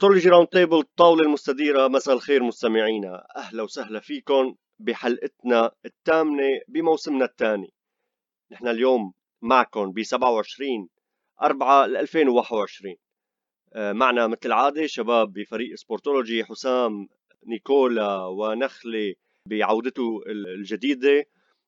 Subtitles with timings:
[0.00, 3.26] سبورتولوجي round table الطاولة المستديرة مساء الخير مستمعينا.
[3.36, 7.72] أهلا وسهلا فيكم بحلقتنا الثامنة بموسمنا الثاني.
[8.52, 9.12] نحن اليوم
[9.42, 10.88] معكم ب 27
[11.42, 12.94] 4 2021
[13.76, 17.08] معنا مثل العادة شباب بفريق سبورتولوجي حسام
[17.46, 19.14] نيكولا ونخلة
[19.46, 21.24] بعودته الجديدة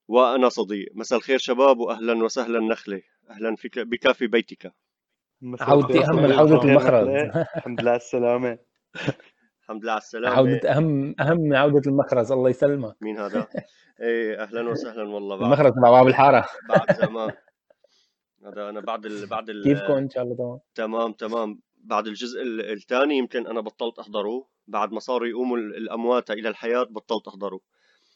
[0.09, 0.89] وأنا صديق.
[0.95, 3.03] مساء الخير شباب وأهلا وسهلا نخلة.
[3.31, 4.73] أهلا فيك بكافي بيتك.
[5.61, 7.09] عودتي أهم من عوده المخرج
[7.57, 8.59] الحمد لله على السلامة.
[9.63, 10.37] الحمد لله على السلامة.
[10.37, 13.47] عودة أهم أهم من عودة المخرز الله يسلمك مين هذا؟
[14.01, 15.37] إيه أهلا وسهلا والله.
[15.37, 16.47] بعد المخرز تبع باب الحارة.
[16.69, 17.31] بعد زمان.
[18.47, 19.27] هذا أنا بعد ال...
[19.27, 19.65] بعد ال...
[19.65, 20.59] كيفكم؟ إن شاء الله تمام.
[20.75, 21.61] تمام تمام.
[21.85, 24.47] بعد الجزء الثاني يمكن أنا بطلت أحضره.
[24.67, 27.61] بعد ما صاروا يقوموا الأموات إلى الحياة بطلت أحضره.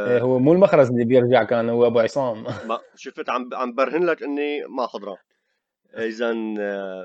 [0.01, 2.43] إيه هو مو المخرز اللي بيرجع كان هو أبو عصام.
[2.43, 5.17] ما شفت عم عم برهن لك إني ما حضران.
[5.97, 6.33] اذا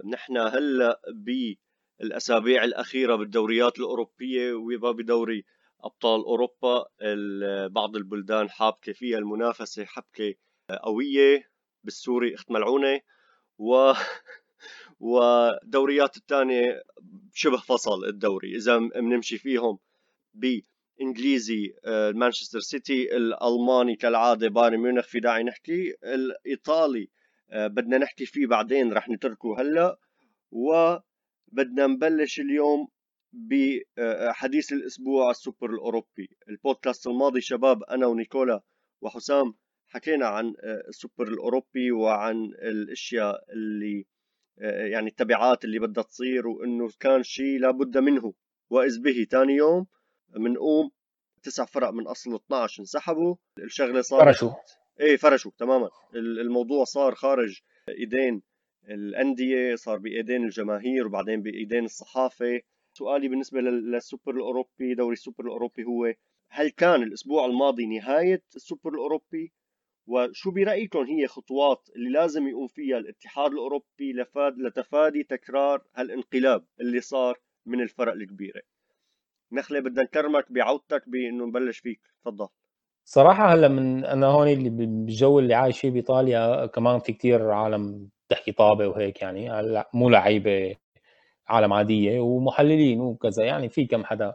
[0.05, 1.01] نحن هلأ
[1.99, 5.45] بالأسابيع الأخيرة بالدوريات الأوروبية وبدوري
[5.83, 6.85] أبطال أوروبا
[7.67, 10.33] بعض البلدان حابكة فيها المنافسة حبكة
[10.83, 11.49] قوية
[11.83, 13.01] بالسوري أخت ملعونة
[13.57, 13.93] و
[14.99, 16.83] ودوريات الثانية
[17.33, 18.55] شبه فصل الدوري.
[18.55, 19.79] اذا بنمشي فيهم
[20.33, 21.73] بإنجليزي
[22.13, 27.20] مانشستر سيتي الألماني كالعادة بايرن ميونخ في داعي نحكي الإيطالي آه،
[27.51, 29.99] بدنا نحكي فيه بعدين رح نتركه هلا
[30.51, 32.87] وبدنا نبلش اليوم
[33.33, 36.29] بحديث الأسبوع السوبر الأوروبي.
[36.49, 38.61] البودكاست الماضي شباب أنا ونيكولا
[39.01, 39.53] وحسام
[39.87, 44.05] حكينا عن آه، السوبر الأوروبي وعن الأشياء اللي
[44.59, 48.33] آه، يعني التبعات اللي بدها تصير وإنه كان شيء لابد منه.
[48.69, 49.87] وإذ به ثاني يوم
[50.29, 50.91] بنقوم
[51.43, 54.43] تسع فرق من أصل 12 انسحبوا الشغلة صارت
[55.01, 55.89] إيه فرشوا تماما.
[56.15, 57.59] الموضوع صار خارج
[57.89, 58.41] إيدين
[58.89, 62.61] الأندية صار بإيدين الجماهير وبعدين بإيدين الصحافة.
[62.93, 66.13] سؤالي بالنسبة للسوبر الأوروبي دوري السوبر الأوروبي هو
[66.49, 69.53] هل كان الأسبوع الماضي نهاية السوبر الأوروبي؟
[70.07, 77.01] وشو برايكم هي خطوات اللي لازم يقوم فيها الاتحاد الأوروبي لفاد لتفادي تكرار هالانقلاب اللي
[77.01, 78.61] صار من الفرق الكبيرة؟
[79.51, 82.01] نخله بدنا نكرمك بعودتك بإنه نبلش فيك.
[82.25, 82.47] تفضل.
[83.05, 88.09] صراحة هلا من أنا هون اللي بالجو اللي عايش فيه بإيطاليا كمان في كتير عالم
[88.29, 89.49] تحكي طابة وهيك يعني.
[89.51, 90.75] هلا مو لعيبة
[91.47, 93.69] عالم عادية ومحللين وكذا يعني.
[93.69, 94.33] في كم حدا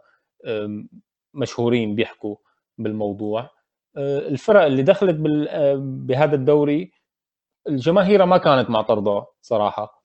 [1.34, 2.37] مشهورين بيحكوا
[2.78, 3.50] بالموضوع.
[3.97, 5.16] الفرق اللي دخلت
[5.78, 6.91] بهذا الدوري
[7.69, 10.03] الجماهير ما كانت معترضة صراحة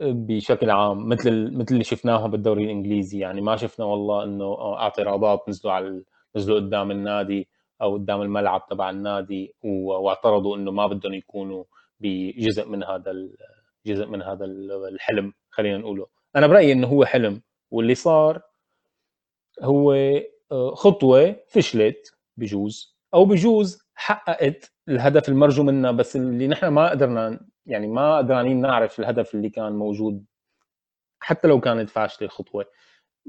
[0.00, 3.40] بشكل عام مثل مثل اللي شفناه بالدوري الإنجليزي يعني.
[3.40, 6.04] ما شفنا والله إنه اعتراضات نزلوا على
[6.36, 7.48] نزلوا قدام النادي
[7.82, 11.64] أو قدام الملعب تبع النادي واعترضوا إنه ما بدهم يكونوا
[12.00, 13.12] بجزء من هذا
[13.86, 14.44] جزء من هذا
[14.88, 16.06] الحلم خلينا نقوله.
[16.36, 18.42] أنا برأيي إنه هو حلم واللي صار
[19.62, 19.92] هو
[20.52, 27.40] آه، خطوة فشلت بجوز أو بجوز حققت الهدف المرجو منها بس اللي نحن ما قدرنا
[27.66, 30.24] يعني ما قدرانين نعرف الهدف اللي كان موجود
[31.20, 32.66] حتى لو كانت فاشلة الخطوة.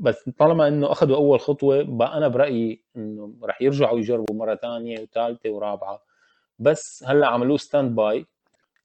[0.01, 4.99] بس طالما إنه اخذوا أول خطوة بقى أنا برأيي إنه راح يرجعوا يجربوا مرة ثانية
[4.99, 6.03] وثالثه ورابعة.
[6.59, 8.25] بس هلأ عملوه standby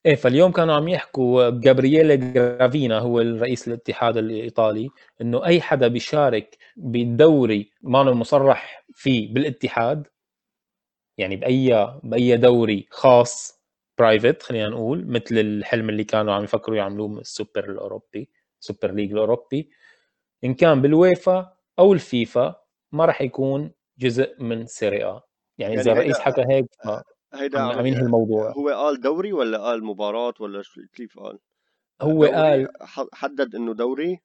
[0.06, 4.90] إيه فاليوم كانوا عم يحكوا جابرييل جرافينا هو الرئيس الاتحاد الإيطالي
[5.20, 10.06] إنه أي حدا بيشارك بالدوري ما مصرح فيه بالاتحاد
[11.18, 13.60] يعني بأي بأي دوري خاص
[13.98, 18.28] private خلينا نقول مثل الحلم اللي كانوا عم يفكروا يعملوه السوبر الأوروبي
[18.60, 19.70] Super League الأوروبي.
[20.44, 22.54] إن كان بالويفا أو الفيفا
[22.92, 25.22] ما راح يكون جزء من Serie A يعني,
[25.58, 26.66] يعني اذا الرئيس حكى هيك
[27.34, 28.52] هيدا عم ينهي الموضوع.
[28.52, 30.62] هو قال دوري ولا قال مباراة ولا
[30.94, 31.38] كيف قال؟
[32.02, 32.68] هو قال
[33.12, 34.20] حدد إنه دوري؟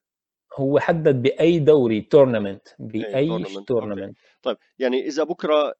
[0.56, 5.74] هو حدد بأي دوري tournament بأي tournament طيب يعني إذا بكرة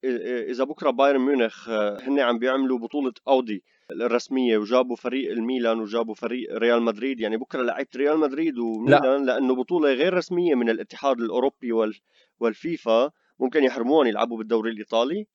[0.49, 3.65] إذا بكرة بايرن ميونخ هن عم بيعملوا بطولة أودي
[4.01, 7.21] الرسمية وجابوا فريق الميلان وجابوا فريق ريال مدريد.
[7.21, 9.33] يعني بكرة لعيبه ريال مدريد وميلان لا.
[9.33, 12.01] لأنه بطولة غير رسمية من الاتحاد الأوروبي وال
[12.41, 13.11] والفيفا.
[13.41, 15.27] ممكن يحرموهم يلعبوا بالدوري الإيطالي؟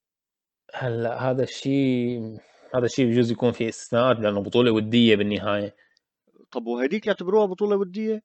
[0.74, 2.38] هلأ هذا الشيء
[2.76, 5.76] هذا الشيء بجوز يكون في استثناءات لأنه بطولة ودية بالنهاية.
[6.52, 8.24] طب وهديك يعتبروها بطولة ودية؟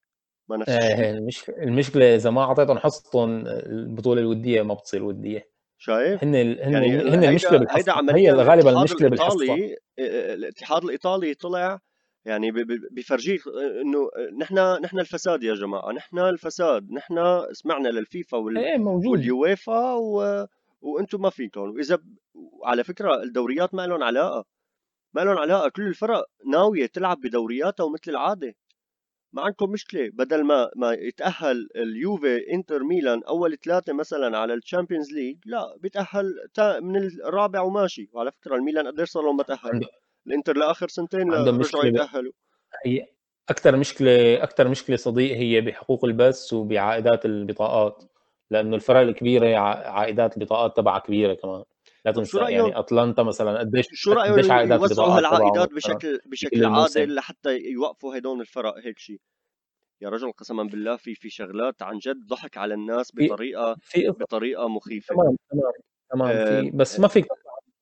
[0.48, 5.51] ما نفس المشكلة المشكلة إذا ما أعطيتهم حصتهم البطولة الودية ما بتصير ودية.
[5.82, 6.62] شايف؟ هن ال...
[6.62, 9.56] هن يعني هن المشكلة بالحصه هي غالبا المشكلة بالحصه
[9.98, 11.78] الاتحاد الإيطالي طلع
[12.24, 12.50] يعني
[12.90, 13.40] بفرجيك
[13.82, 18.58] إنه نحن نحن الفساد يا جماعة نحن الفساد نحن سمعنا للفيفا وال...
[18.58, 19.06] إيه موجود.
[19.06, 20.46] واليويفا و...
[20.80, 21.98] وأنتم ما فيكم وإذا
[22.64, 24.44] على فكرة الدوريات ما لهم علاقة.
[25.14, 25.68] ما لهم علاقة.
[25.68, 28.54] كل الفرق ناوية تلعب بدورياتها ومثل العادة.
[29.32, 30.10] ما عندكم مشكلة.
[30.12, 35.76] بدل ما ما يتأهل اليوفي انتر ميلان أول ثلاثة مثلا على ال Champions League لا
[35.80, 36.34] بيتأهل
[36.80, 38.08] من الرابع وماشي.
[38.12, 39.80] وعلى فكرة الميلان قديش صار لهم ما تأهل؟
[40.26, 42.32] الانتر لآخر سنتين رجعوا يتأهلوا.
[42.86, 43.06] هي
[43.48, 48.04] أكثر مشكلة أكثر مشكلة صديق هي بحقوق البث وبعائدات البطاقات.
[48.50, 51.62] لأنه الفرق الكبيرة عائدات البطاقات تبعها كبيرة كمان.
[52.04, 57.58] لا تنسى يعني اتلانتا مثلا قديش شو قديش عائدات يوزعوا هالعائدات بشكل بشكل عادل لحتى
[57.58, 59.20] يوقفوا هدول الفرق؟ هيك شيء
[60.00, 64.68] يا رجل قسما بالله في في شغلات عن جد ضحك على الناس بطريقه في بطريقة
[64.68, 65.14] مخيفة.
[65.14, 65.72] تمام تمام
[66.12, 67.26] تمام آه في بس ما فيك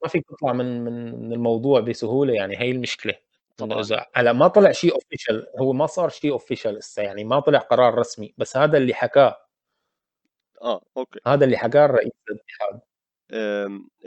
[0.02, 3.14] ما فيك تطلع من من الموضوع بسهولة يعني هي المشكلة.
[3.56, 3.82] طبعا.
[4.14, 7.94] هلأ ما طلع شيء official هو ما صار شيء official لسه يعني ما طلع قرار
[7.94, 9.46] رسمي بس هذا اللي حكاه.
[10.62, 11.20] آه okay.
[11.26, 12.80] هذا اللي حكاه رئيس الاتحاد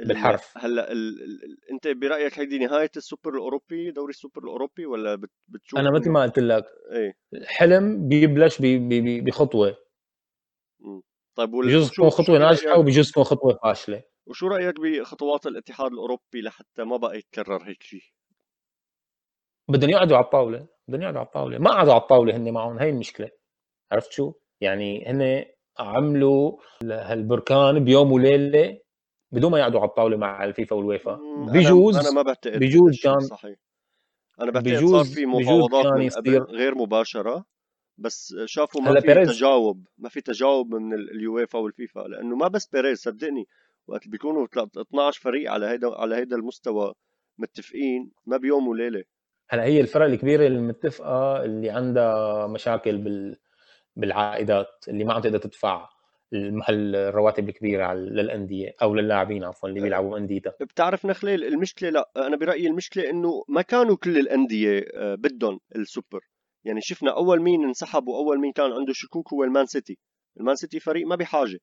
[0.07, 0.57] بالحرف.
[0.57, 1.23] هلا ال...
[1.23, 1.57] ال...
[1.71, 5.31] انت برأيك هيدي نهاية السوبر الأوروبي دوري السوبر الأوروبي ولا بت...
[5.47, 8.65] بتشوف أنا مثل ما قلت لك إيه؟ الحلم بيبلش ب...
[8.65, 9.23] ب...
[9.23, 9.77] بخطوة.
[11.35, 11.67] طيب وال...
[11.67, 14.03] بجوز تكون خطوة ناجحة وبجوز تكون خطوة فاشلة.
[14.25, 18.03] وشو رأيك بخطوات الاتحاد الأوروبي لحتى ما بقى يتكرر هيك شيء
[19.69, 21.57] بدهم يقعدوا على الطاولة بدهم يقعدوا على الطاولة.
[21.57, 23.29] ما قعدوا على الطاولة هن معهم هي المشكلة.
[23.91, 25.45] عرفت شو؟ يعني هن
[25.79, 28.79] عملوا هالبركان بيوم وليلة
[29.33, 31.19] بدون ما يقعدوا على الطاولة مع الفيفا والويفا.
[31.53, 33.57] بجوز أنا, ما بعتقد بجوز كان صحيح.
[34.41, 37.45] أنا بعتقد صار في مفاوضات من قبل غير مباشرة
[37.97, 39.29] بس شافوا ما في بيريز.
[39.29, 43.47] تجاوب ما في تجاوب من اليويفا والفيفا لأنه ما بس بيريز صدقني.
[43.87, 44.47] وقت بيكونوا
[44.77, 46.93] 12 فريق على هيدا على هيدا المستوى
[47.37, 49.03] متفقين ما بيوم وليله
[49.49, 53.37] هلا هي الفرق الكبيرة المتفقة اللي عندها مشاكل بال
[53.95, 55.89] بالعائدات اللي ما عم تقدر تدفع.
[56.69, 62.67] الرواتب الكبيرة للأندية أو للاعبين عفوا اللي بيلعبوا انديتها بتعرف نخله المشكلة لا أنا برأيي
[62.67, 66.19] المشكلة إنه ما كانوا كل الأندية آه، بدهم السوبر.
[66.63, 69.97] يعني شفنا أول مين انسحب وأول مين كان عنده شكوك هو المان سيتي.
[70.39, 71.59] المان سيتي فريق ما بحاجة.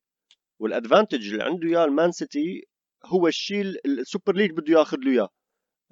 [0.58, 2.66] وال advantage اللي عنده إياه المان سيتي
[3.04, 5.28] هو الشيء السوبر ليج بده ياخذ له إياه.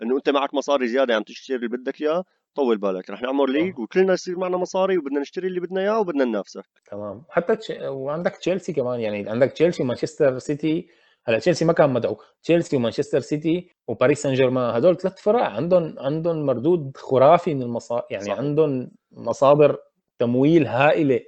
[0.02, 2.24] إنه أنت معك مصاري زيادة عم تشتري اللي بدك إياه
[2.58, 6.24] طول بالك رح نعمل league وكلنا يصير معنا مصاري وبدنا نشتري اللي بدنا إياه وبدنا
[6.24, 7.24] ننافسك تمام.
[7.28, 7.72] حتى تش...
[7.80, 10.88] وعندك تشيلسي كمان يعني عندك تشيلسي ومانشستر سيتي.
[11.26, 15.94] هلا تشيلسي ما كان مدعو تشيلسي ومانشستر سيتي وباريس سان جيرمان هدول ثلاث فرق عندهم
[15.98, 18.38] عندهم مردود خرافي من المصادر يعني صح.
[18.38, 19.76] عندهم مصادر
[20.18, 21.20] تمويل هائلة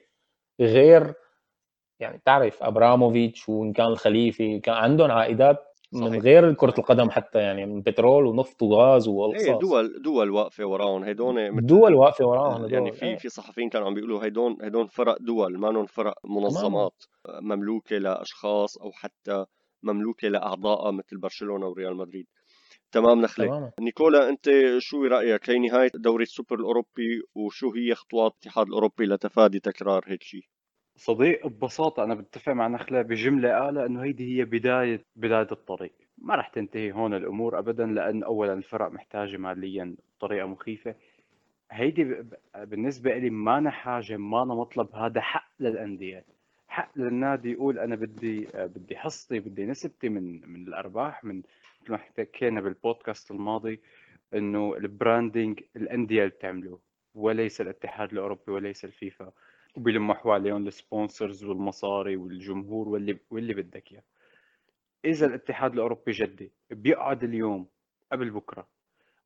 [0.60, 1.14] غير
[2.00, 7.66] يعني تعرف أبراموفيتش وإن كان الخليفي كان عندهم عائدات من غير كرة القدم حتى يعني
[7.66, 12.92] من بترول ونفط وغاز والقصص إيه دول دول واقفة وراهم هيدون دول واقفة وراهم يعني
[12.92, 13.16] في إيه.
[13.16, 17.44] في صحفيين كانوا عم بيقولوا هيدون هيدون فرق دول ما فرق منظمات تمام.
[17.44, 19.44] مملوكة لأشخاص أو حتى
[19.82, 22.26] مملوكة لأعضاء مثل برشلونة وريال مدريد
[22.92, 23.70] تمام نخلة تمام.
[23.80, 29.60] نيكولا أنت شو رأيك هي نهاية دوري السوبر الأوروبي وشو هي خطوات الاتحاد الأوروبي لتفادي
[29.60, 30.44] تكرار هيك شيء
[30.96, 35.92] صديق ببساطة أنا بتفق مع نخلة بجملة قالها إنه هيدي هي بداية بداية الطريق.
[36.18, 40.94] ما راح تنتهي هون الأمور أبدا لأن أولا الفرق محتاجة ماليا بطريقة مخيفة.
[41.70, 42.16] هيدي
[42.56, 46.24] بالنسبة لي ما أنا حاجة ما أنا مطلب هذا حق للأندية.
[46.68, 51.42] حق للنادي يقول أنا بدي بدي حصتي بدي نسبتي من من الأرباح من
[51.82, 53.80] مثل ما حكينا بالبودكاست الماضي
[54.34, 56.78] إنه ال branding الأندية اللي بتعمله
[57.14, 59.32] وليس الاتحاد الأوروبي وليس الفيفا.
[59.76, 64.02] وبيلموا حواليهم ال sponsors والمصاري والجمهور واللي واللي بدك إياه.
[65.04, 67.66] إذا الاتحاد الأوروبي جدي بيقعد اليوم
[68.12, 68.68] قبل بكرة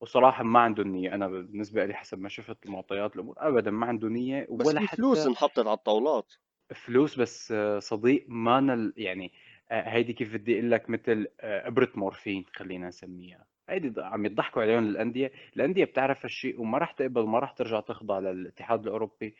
[0.01, 1.15] وصراحة ما عنده نية.
[1.15, 4.87] أنا بالنسبة لي حسب ما شفت المعطيات الأمور ابدا ما عنده نية ولا بس في
[4.87, 6.33] حتى فلوس انحطت على الطاولات.
[6.75, 9.33] فلوس بس صديق ما نل يعني
[9.71, 13.47] آه، هيدي كيف بدي أقول لك؟ مثل آه، إبرة مورفين خلينا نسميها.
[13.69, 15.33] هيدي عم يضحكوا عليهم الأندية.
[15.57, 19.35] الأندية بتعرف هالشيء وما راح تقبل ما راح ترجع تخضع للاتحاد الأوروبي.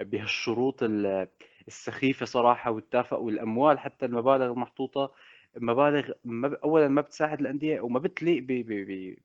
[0.00, 0.82] بهالشروط
[1.68, 5.12] السخيفة صراحة والتافهة والأموال حتى المبالغ المحطوطه
[5.56, 8.46] مبالغ ما اولا ما بتساعد الأندية وما بتليق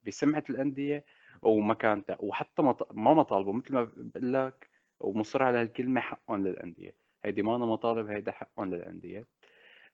[0.08, 1.06] بسمعة الأندية
[1.42, 2.18] ومكانتها.
[2.20, 6.96] وحتى ما مطالبه مثل ما بقول لك ومصر على هالكلمة حقهم للأندية.
[7.26, 9.26] هيدي ما أنا مطالب هيدا حقهم للأندية.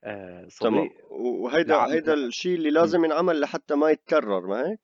[0.03, 0.89] آه تمام.
[1.09, 4.79] وهيدا هيدا الشيء اللي لازم ينعمل لحتى ما يتكرر ما هيك؟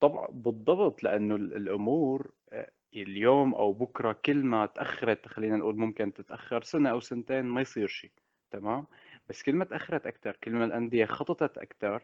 [0.00, 6.62] طبعا بالضبط لأنه الأمور آه، اليوم أو بكرة كل ما تأخرت خلينا نقول ممكن تتأخر
[6.62, 8.10] سنة أو سنتين ما يصير شيء
[8.50, 8.86] تمام؟
[9.28, 12.02] بس كل ما تأخرت أكثر كل ما الأندية خططت أكثر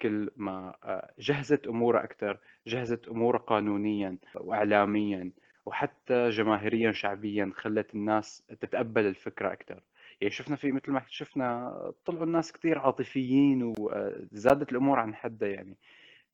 [0.00, 5.32] كل ما آه، جهزت امورها أكثر جهزت امورها قانونيا واعلاميا
[5.66, 9.82] وحتى جماهيريا شعبيا خلت الناس تتقبل الفكرة أكثر
[10.20, 15.76] يعني شفنا في مثل ما شفنا طلعوا الناس كثير عاطفيين وزادت الأمور عن حدها يعني.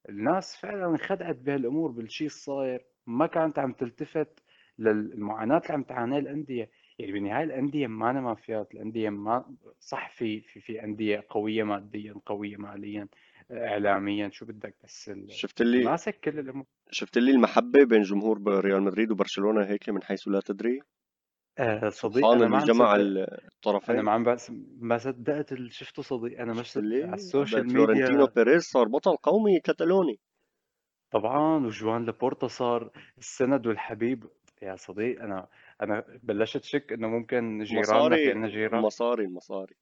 [0.09, 2.85] الناس فعلا انخدعت بهالأمور بالشيء الصاير.
[3.06, 4.42] ما كانت عم تلتفت
[4.78, 6.70] للمعاناة اللي عم تعانيها الأندية.
[6.99, 12.14] يعني بالنهايه الأندية ما أنا مافيات الأندية ما صح في في في أندية قوية ماديا
[12.26, 13.08] قوية ماليا
[13.50, 16.64] اعلاميا شو بدك بس شفت اللي ماسك كل الأمور.
[16.90, 20.80] شفت اللي المحبة بين جمهور ريال مدريد وبرشلونة هيك من حيث لا تدري؟
[21.58, 23.94] آه صديق أنا ما جمع الطرفين.
[23.94, 26.40] أنا ما عم بس ما صدقت اللي شفته صديق.
[26.40, 27.85] أنا مش على ال social media.
[27.87, 30.20] فلورنتينو بيريز صار بطل قومي كتالوني
[31.14, 34.25] طبعا وجوان لابورتا صار السند والحبيب.
[34.62, 35.47] يا صديق أنا
[35.83, 38.83] أنا بلشت شك إنه ممكن جيراننا في عندنا جيران.
[38.83, 39.75] مصاري المصاري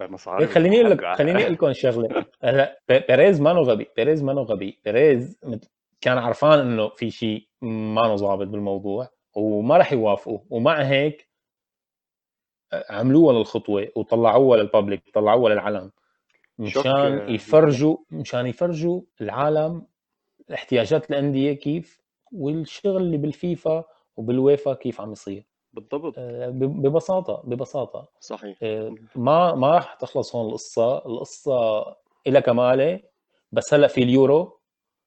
[0.00, 2.24] مصاري خليني أقول لك خليني أقول لكم شغلة.
[2.42, 5.40] هلأ بيريز ما غبي بيريز ما غبي بيريز
[6.00, 11.28] كان عرفان إنه في شيء ما ظابط بالموضوع وما راح يوافقوا ومع هيك
[12.90, 15.90] عملوها للخطوه وطلعوها لل public طلعوها للعلن
[16.58, 19.86] مشان يفرجوا مشان يفرجوا العالم
[20.54, 22.00] احتياجات الأندية كيف
[22.32, 23.84] والشغل اللي بالفيفا
[24.16, 25.44] وبالويفا كيف عم يصير.
[25.72, 26.14] بالضبط.
[26.18, 28.08] آه، ببساطة ببساطة.
[28.20, 28.58] صحيح.
[28.62, 30.98] آه، ما ما راح تخلص هون القصة.
[30.98, 31.84] القصة
[32.26, 33.00] لها كماله
[33.52, 34.60] بس هلأ في اليورو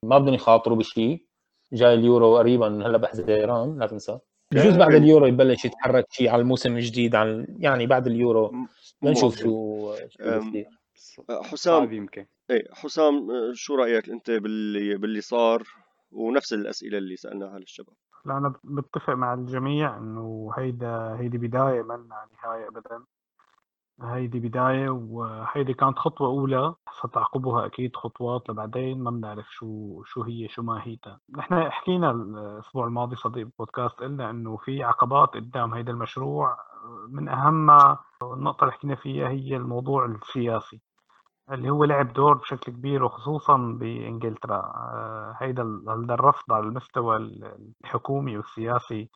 [0.04, 1.25] ما بدهم يخاطروا بشيء
[1.74, 4.20] جاي اليورو قريبا هلأ بحزيران لا تنسى.
[4.51, 8.54] بجوز بعد اليورو يبلش يتحرك شيء على الموسم الجديد عن يعني بعد اليورو.
[9.01, 11.94] بنشوف شو شو حسام.
[11.94, 12.25] يمكن.
[12.49, 15.63] إيه حسام شو رأيك أنت باللي باللي صار؟
[16.11, 17.95] ونفس الأسئلة اللي سألناها للشباب.
[18.25, 23.03] لا أنا بتفق مع الجميع إنه هيدا هيدي بداية منا نهاية ابدا.
[24.01, 30.47] هيدي بداية وهيدي كانت خطوة أولى ستعقبها أكيد خطوات لبعدين ما بنعرف شو شو هي
[30.47, 36.57] شو ماهيتها نحن حكينا الأسبوع الماضي صديق بودكاست قلنا إنه في عقبات قدام هيدا المشروع.
[37.09, 40.81] من أهمها النقطة اللي حكينا فيها هي الموضوع السياسي.
[41.51, 44.57] اللي هو لعب دور بشكل كبير وخصوصا بإنجلترا.
[44.57, 47.17] آه، هيدا الرفض على المستوى
[47.83, 49.09] الحكومي والسياسي.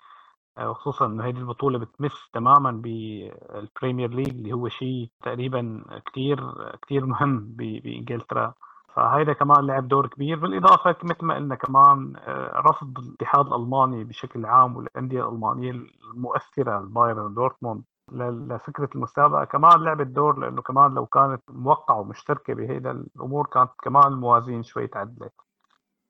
[0.58, 6.38] آه، وخصوصا إنه هذه البطولة بتمس تماما بالبريمير ليج اللي هو شيء تقريبا كثير
[6.82, 8.54] كثير مهم بإنجلترا.
[8.96, 10.40] فهيدا كمان لعب دور كبير.
[10.40, 15.72] بالإضافة مثل ما قلنا كمان آه، رفض الاتحاد الألماني بشكل عام والأندية الألمانية
[16.14, 17.84] المؤثرة البايرن دورتموند.
[18.12, 19.44] لفكرة المسابقة.
[19.44, 24.88] كمان لعبت دور لأنه كمان لو كانت موقعة ومشتركة بهيدا الأمور كانت كمان الموازين شوي
[24.88, 25.34] تعدلت.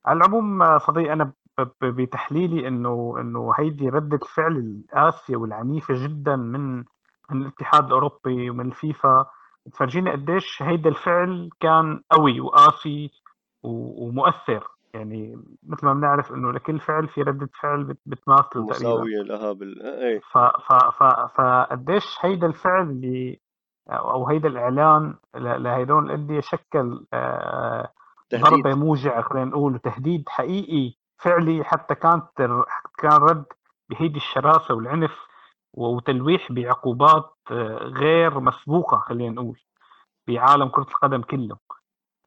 [0.06, 1.32] على العموم آه، صديق أنا
[1.82, 6.78] بتحليلي إنه إنه هيدي ردة الفعل القاسيه والعنيفة جدا من
[7.30, 9.26] من الاتحاد الأوروبي ومن الفيفا.
[9.74, 13.12] تفرجينا قديش هيدا الفعل كان قوي وقاسي
[13.64, 14.68] ومؤثر.
[14.94, 18.72] يعني مثل ما بنعرف إنه لكل فعل في ردة فعل بتماثله تقريبا.
[18.72, 20.20] مساوية لها بال إيه.
[20.20, 21.04] ف ف ف
[21.38, 23.40] فقديش هيدا الفعل اللي
[23.90, 27.92] أو هيدا الإعلان لهيدول الانديه شكل آه،
[28.36, 32.28] ضربة موجعة خلينا نقول وتهديد حقيقي فعلي حتى كانت
[32.98, 33.46] كان رد
[33.90, 35.12] بهيدي الشراسة والعنف
[35.74, 39.60] وتلويح بعقوبات آه، غير مسبوقة خلينا نقول
[40.28, 41.58] بعالم كرة القدم كله.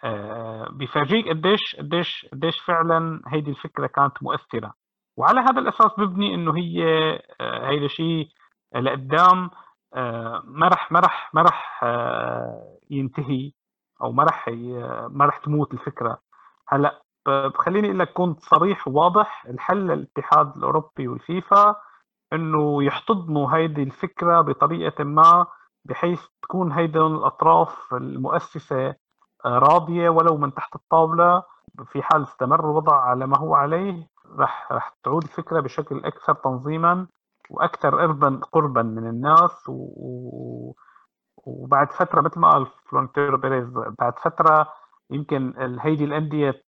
[0.05, 4.75] آه، بفرجيك قديش قديش قديش فعلا هيدي الفكرة كانت مؤثرة.
[5.17, 6.85] وعلى هذا الأساس ببني إنه هي
[7.41, 8.29] آه، هيدا شيء
[8.75, 9.51] لقدام
[10.45, 11.85] ما رح ما رح ما رح
[12.91, 13.53] ينتهي
[14.03, 14.49] أو ما رح
[15.11, 16.19] ما رح تموت الفكرة.
[16.69, 17.03] هلأ
[17.55, 21.77] خليني أقول لك كنت صريح وواضح الحل للاتحاد الأوروبي والفيفا
[22.33, 25.47] إنه يحتضنوا هيدي الفكرة بطريقة ما
[25.85, 28.95] بحيث تكون هيدي الأطراف المؤسسة
[29.47, 31.43] راضية ولو من تحت الطاولة
[31.85, 34.09] في حال استمر الوضع على ما هو عليه
[34.39, 37.07] رح رح تعود الفكرة بشكل أكثر تنظيما
[37.51, 40.73] وأكثر قربا قربا من الناس و...
[41.37, 43.69] وبعد فترة مثل ما قال فلورنتينو بيريز
[43.99, 44.69] بعد فترة
[45.11, 46.63] يمكن هيدي الأندية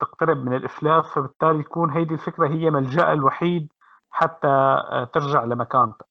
[0.00, 3.72] تقترب من الإفلاس فبالتالي تكون هيدي الفكرة هي ملجأ الوحيد
[4.10, 6.06] حتى آه، ترجع لمكانتها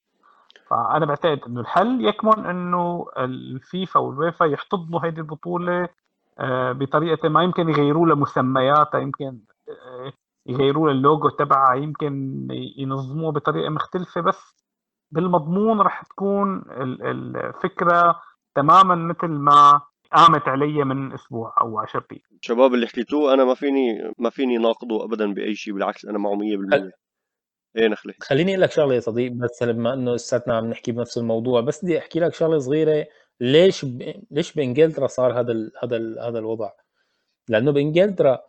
[0.69, 5.89] فأنا بعتقد إنه الحل يكمن إنه الفيفا والويفا يحتضنوا هيدي البطولة
[6.39, 7.43] آه، بطريقة ما.
[7.43, 10.13] يمكن يغيروا لها مسمياتها يمكن آه،
[10.45, 14.21] يغيروا اللوجو تبعها يمكن ينظموها بطريقة مختلفة.
[14.21, 14.55] بس
[15.11, 16.63] بالمضمون رح تكون
[17.01, 18.21] الفكرة
[18.55, 19.81] تماما مثل ما
[20.11, 24.57] قامت علي من أسبوع أو 10 أيام شباب اللي حكيتوه أنا ما فيني ما فيني
[24.57, 27.04] ناقضه ابدا بأي شيء بالعكس أنا معه 100%
[27.77, 31.17] إيه نخله خليني أقول لك شغلة يا صديق بس بما إنه لساتنا عم نحكي بنفس
[31.17, 33.07] الموضوع بس بدي أحكي لك شغلة صغيرة
[33.39, 34.13] ليش ب...
[34.31, 35.71] ليش بإنجلترا صار هذا ال...
[35.83, 36.19] هذا ال...
[36.19, 36.71] هذا الوضع؟
[37.49, 38.39] لأنه بإنجلترا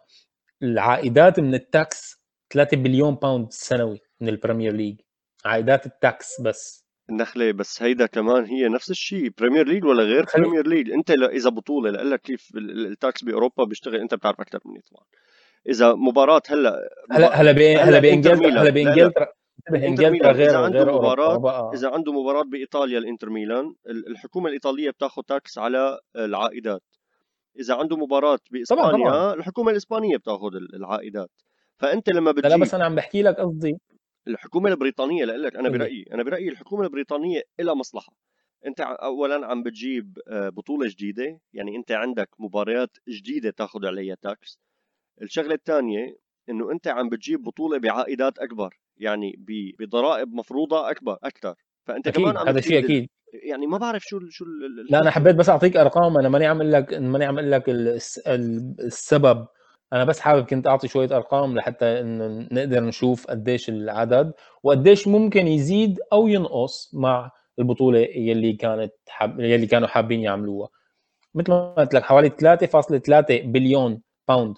[0.63, 5.01] العائدات من ال tax 3 billion pound سنوي من البريمير ليج
[5.45, 6.87] عائدات ال tax بس.
[7.11, 10.25] النخله بس هيدا كمان هي نفس الشيء بريمير ليج ولا غير.
[10.39, 14.81] بريمير ليج أنت إذا بطولة لك كيف ال tax بأوروبا بيشتغل أنت بتعرف أكثر مني
[14.81, 15.05] طبعا.
[15.69, 19.27] إذا مباراة هلأ هلا هلأ هلأ بانجلترا هلأ بانجلترا
[19.75, 24.49] انجلترا غير إذا عنده غير مباراه بقى إذا عنده مباراة بإيطاليا الإنتر ميلان ال- الحكومة
[24.49, 26.83] الإيطالية بتاخذ tax على العائدات.
[27.61, 28.93] إذا عنده مباراة طبعا طبعا.
[28.93, 31.31] باسبانيا الحكومة الإسبانية بتاخذ ال- العائدات.
[31.79, 33.79] فأنت لما لا لا بس أنا عم بحكي لك قصدي.
[34.29, 38.13] الحكومة البريطانية لك أنا برأيي أنا برأيي الحكومة البريطانية لها مصلحة.
[38.67, 44.59] أنت اولا عم بتجيب آه، بطولة جديدة يعني أنت عندك مباريات جديدة تاخذ عليها tax
[45.23, 46.17] الشغلة الثانية
[46.49, 49.35] إنه أنت عم بتجيب بطولة بعائدات أكبر يعني
[49.79, 51.55] بضرائب مفروضة أكبر أكثر
[51.87, 53.09] فأنت كمان أكيد عم هذا شيء أكيد.
[53.33, 54.45] يعني ما بعرف شو شو
[54.91, 57.69] لا أنا حبيت بس أعطيك أرقام أنا ماني عم أقول لك ماني عم أقول لك
[57.69, 59.47] الس- ال- السبب.
[59.93, 64.33] أنا بس حابب كنت أعطي شوية أرقام لحتى انه نقدر نشوف قديش العدد
[64.63, 69.41] وقديش ممكن يزيد أو ينقص مع البطولة يلي كانت حاب...
[69.41, 70.69] يلي كانوا حابين يعملوها.
[71.35, 74.57] مثل ما قلت لك حوالي 3.3 billion pound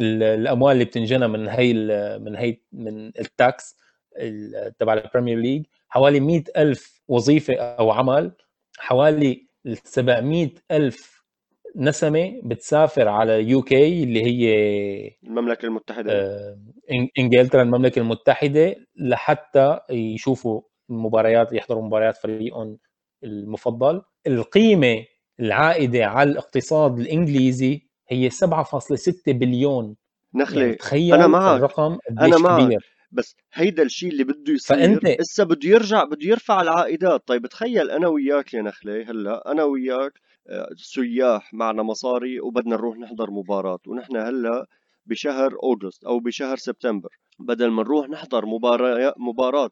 [0.00, 1.72] الأموال اللي بتنجنى من هي
[2.20, 3.76] من هي من ال tax
[4.18, 8.32] ال- تبع البريمير ليج حوالي 100 ألف وظيفة أو عمل
[8.78, 9.46] حوالي
[9.84, 11.22] 700 ألف
[11.76, 14.54] نسمة بتسافر على UK اللي هي
[15.24, 16.12] المملكة المتحدة.
[16.12, 16.58] آه،
[17.18, 22.78] إنجلترا المملكة المتحدة لحتى يشوفوا المباريات يحضروا مباريات فريقهم
[23.24, 24.02] المفضل.
[24.26, 25.04] القيمة
[25.40, 29.84] العائدة على الاقتصاد الإنجليزي هي 7.6 بليون.
[29.84, 29.96] يعني
[30.34, 32.64] نخله أنا تخيل معك الرقم أنا معك.
[32.64, 32.96] كبير.
[33.12, 37.22] بس هيدا الشيء اللي بده يصير فأنت هسه بده يرجع بده يرفع العائدات.
[37.26, 40.12] طيب تخيل أنا وياك يا نخله هلأ أنا وياك
[40.48, 43.78] آه، سياح معنا مصاري وبدنا نروح نحضر مباراة.
[43.86, 44.66] ونحن هلأ
[45.06, 47.08] بشهر أوغست أو بشهر سبتمبر.
[47.38, 49.70] بدل ما نروح نحضر مباراة مباراة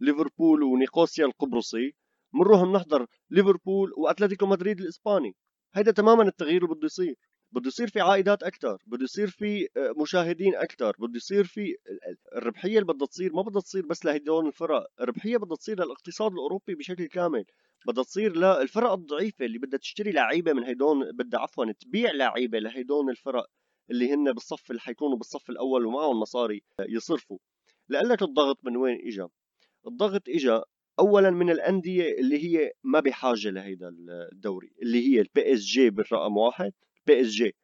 [0.00, 1.94] ليفربول ونيقوسيا القبرصي
[2.34, 5.34] بنروح بنحضر ليفربول وأتلتيكو مدريد الإسباني.
[5.74, 7.14] هيدا تماما التغيير اللي بده يصير.
[7.52, 11.76] بده يصير في عائدات أكثر بده يصير في آه، مشاهدين أكثر بده يصير في
[12.36, 16.74] الربحية اللي بدها تصير ما بدها تصير بس لهدول الفرق الربحية بدها تصير للاقتصاد الأوروبي
[16.74, 17.44] بشكل كامل
[17.86, 23.10] بدها تصير للفرق الضعيفة اللي بدها تشتري لعيبة من هيدون بدها عفوا تبيع لعيبة لهيدون
[23.10, 23.46] الفرق
[23.90, 27.38] اللي هن بالصف اللي حيكونوا بالصف الأول ومعهم مصاري يصرفوا.
[27.88, 29.26] لقلك الضغط من وين اجى
[29.86, 30.60] الضغط اجى
[30.98, 33.88] اولا من الأندية اللي هي ما بحاجة لهيدا
[34.32, 36.72] الدوري اللي هي ال PSG بالرقم واحد.
[37.08, 37.54] ال PSG.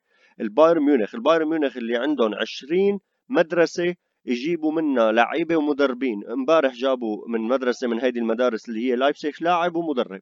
[0.40, 1.14] البايرن ميونخ.
[1.14, 6.26] البايرن ميونخ اللي عندهم 20 مدرسة يجيبوا منها لعيبة ومدربين.
[6.30, 10.20] امبارح جابوا من مدرسة من هيدي المدارس اللي هي لايبسيخ لاعب ومدرب.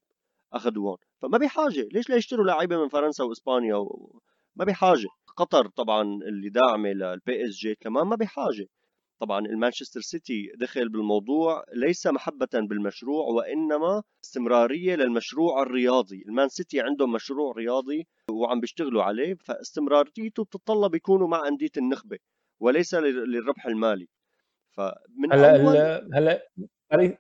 [0.53, 0.97] أخذوهم.
[1.23, 4.21] فما بحاجه ليش لا يشتروا لعيبة من فرنسا وإسبانيا و...
[4.57, 8.67] ما بحاجه قطر طبعا اللي داعمة لل PSG كمان ما بحاجه
[9.21, 16.25] طبعا المانشستر سيتي دخل بالموضوع ليس محبة بالمشروع وإنما استمرارية للمشروع الرياضي.
[16.29, 22.19] المان سيتي عندهم مشروع رياضي وعم بيشتغلوا عليه فاستمراريته بتتطلب يكونوا مع أندية النخبة
[22.61, 24.09] وليس لل- للربح المالي.
[24.71, 26.49] فمن هلا أول ال- هلا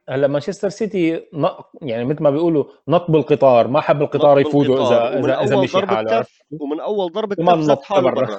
[0.09, 5.19] هلا مانشستر سيتي نق يعني مثل ما بيقولوا نط بالقطار ما حب القطار يفوتوا إذا
[5.19, 8.39] إذا إذا مشي حاله ومن أول ضربة وما كف زت حاله برا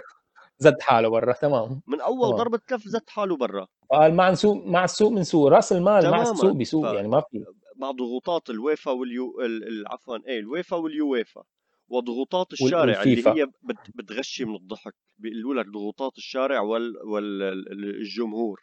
[0.60, 1.82] زد حاله برا تمام.
[1.88, 2.36] من أول تمام.
[2.38, 3.68] ضربة كف زت حاله برا.
[3.92, 7.22] قال مع السوق مع السوق من سوق راس المال مع السوق تماما بسوق يعني ما
[7.32, 7.44] في.
[7.76, 11.44] مع ضغوطات الويفا واليو ال- ال- عفوا إيه الويفا واليويفا
[11.90, 13.34] وضغوطات وال- الشارع اللي والفيفا.
[13.34, 14.94] هي بت- بتغشي من الضحك.
[15.18, 18.60] بيقولوا لك ضغوطات الشارع والجمهور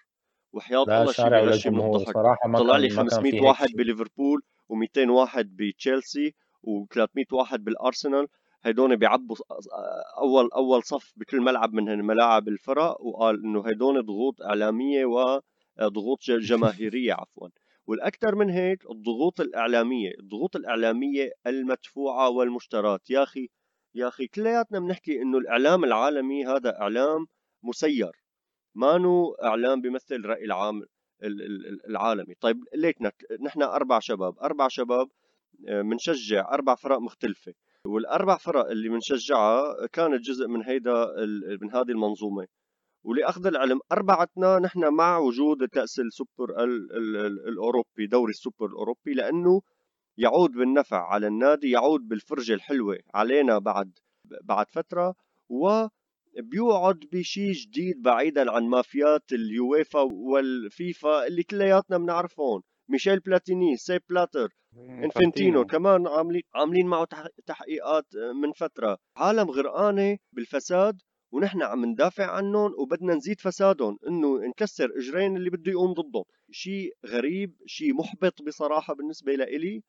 [0.52, 2.14] وحياة الله شيء بغشي من الضحك.
[2.14, 6.34] طلع لي كان ما كان 500 في هيك واحد بليفربول و200 واحد بتشيلسي
[6.66, 8.26] و300 واحد بالأرسنال.
[8.64, 9.42] هيدون بيعبوا ص-
[10.18, 16.38] أول أول صف بكل ملعب من الملاعب الفرق وقال إنه هيدون ضغوط إعلامية وضغوط ج-
[16.50, 17.48] جماهيرية عفوا.
[17.86, 23.48] والأكثر من هيك الضغوط الإعلامية الضغوط الإعلامية المدفوعة والمشتراه يا أخي
[23.94, 27.26] يا أخي كلياتنا بنحكي إنه الإعلام العالمي هذا إعلام
[27.62, 28.10] مسير.
[28.74, 30.76] مانو إعلام بيمثل الراي العام
[31.22, 32.34] ال- ال- ال- العالمي.
[32.40, 34.38] طيب ليتنا نحن أربع شباب.
[34.38, 35.08] أربع شباب
[35.58, 37.54] بنشجع أربع فرق مختلفة.
[37.86, 41.06] والأربع فرق اللي بنشجعها كانت جزء من هيدا
[41.62, 42.46] من هذه المنظومة.
[43.04, 49.14] ولأخذ العلم أربعتنا نحن مع وجود كاس السوبر ال ال ال الأوروبي دوري السوبر الأوروبي
[49.14, 49.62] لأنه
[50.18, 53.98] يعود بالنفع على النادي يعود بالفرجة الحلوة علينا بعد
[54.42, 55.14] بعد فترة
[55.48, 62.62] وبيوعد بشيء جديد بعيدا عن مافيات اليويفا والفيفا اللي كلياتنا بنعرفهم.
[62.88, 68.06] ميشيل بلاتيني سيب بلاتر إنفنتينو انفانتينو كمان عاملين عاملين معه تح- تحقيقات
[68.42, 68.98] من فترة.
[69.16, 71.00] عالم غرقانة بالفساد
[71.32, 76.24] ونحن عم ندافع عنهم وبدنا نزيد فسادهم إنه نكسر إجرين اللي بده يقوم ضدهم.
[76.50, 79.82] شيء غريب شيء محبط بصراحة بالنسبة لإلي.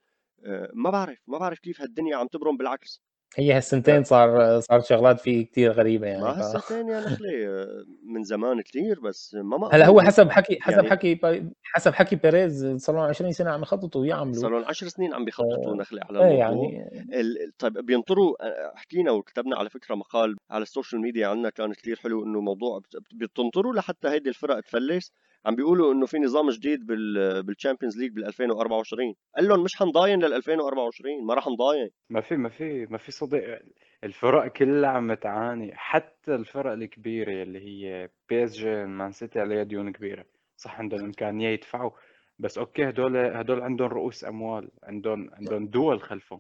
[0.45, 3.01] أه، ما بعرف ما بعرف كيف هالدنيا عم تبرم بالعكس.
[3.38, 6.30] هي هالسنتين صار صار شغلات فيه كتير غريبة يعني ما.
[6.40, 7.68] هالسنتين يا نخلي
[8.04, 11.20] من زمان كتير بس ما هلأ هو حسب حكي حسب يعني حكي
[11.64, 15.26] حسب حكي بيريز صار لهم 20 سنة عم يخططوا ويعملوا صار لهم 10 سنين عم
[15.26, 20.36] بيخططوا نخلي على إيه الموضوع يعني ال- طيب بينطروا آه، حكينا وكتبنا على فكرة مقال
[20.50, 24.60] على ال social media عنا كان كثير حلو إنه موضوع بت- بتنطروا لحتى هيدي الفرق
[24.60, 25.12] تفلس
[25.45, 29.75] عم بيقولوا إنه في نظام جديد بال بال Champions League بال 2024 قال لهم مش
[29.75, 31.89] حنضاين لل 2024 ما راح نضاين.
[32.10, 33.60] ما في ما في ما في صديق
[34.03, 40.25] الفرق كلها عم تعاني حتى الفرق الكبيرة اللي هي PSG مان سيتي عليها ديون كبيرة.
[40.58, 41.91] صح عندهم إمكانية يدفعوا.
[42.39, 46.39] بس okay هدول هدول عندهم رؤوس أموال عندهم عندهم دول خلفهم.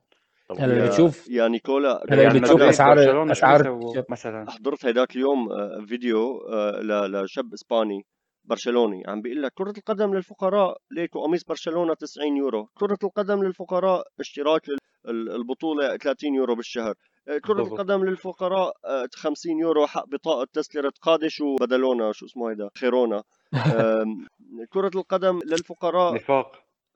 [0.59, 3.61] هلا بتشوف يا نيكولا هلا بتشوف اسعار اسعار
[4.09, 4.45] مثلا.
[4.51, 8.05] حضرت هيداك اليوم آه، فيديو آه، ل- لشاب إسباني.
[8.45, 9.03] برشلوني.
[9.07, 12.69] عم بيقول لك كرة القدم للفقراء ليكو قميص برشلونة 90 يورو.
[12.73, 14.61] كرة القدم للفقراء اشتراك
[15.07, 16.95] البطولة 30 يورو بالشهر.
[17.27, 17.79] آه، كرة بالضبط.
[17.79, 23.23] القدم للفقراء آه، 50 يورو حق بطاقة تذكرة قادش وبدلونا شو اسمه هيدا خيرونا.
[24.73, 26.13] كرة القدم للفقراء.
[26.15, 26.51] نفاق.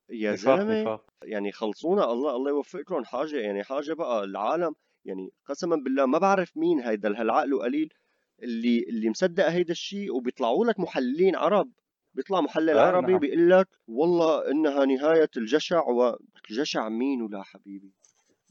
[0.09, 0.99] يا زلمة.
[1.23, 2.11] يعني خلصونا.
[2.11, 3.03] الله الله يوفقكم.
[3.03, 4.73] حاجة يعني حاجة بقى العالم
[5.05, 7.89] يعني قسما بالله ما بعرف مين هيدا هالعقل قليل؟
[8.43, 11.71] اللي اللي مصدق هيدا الشيء وبيطلعوا لك محللين عرب.
[12.13, 13.19] بيطلع محلل آه عربي نعم.
[13.19, 17.93] بيقول لك والله إنها نهاية الجشع وجشع مين ولا حبيبي؟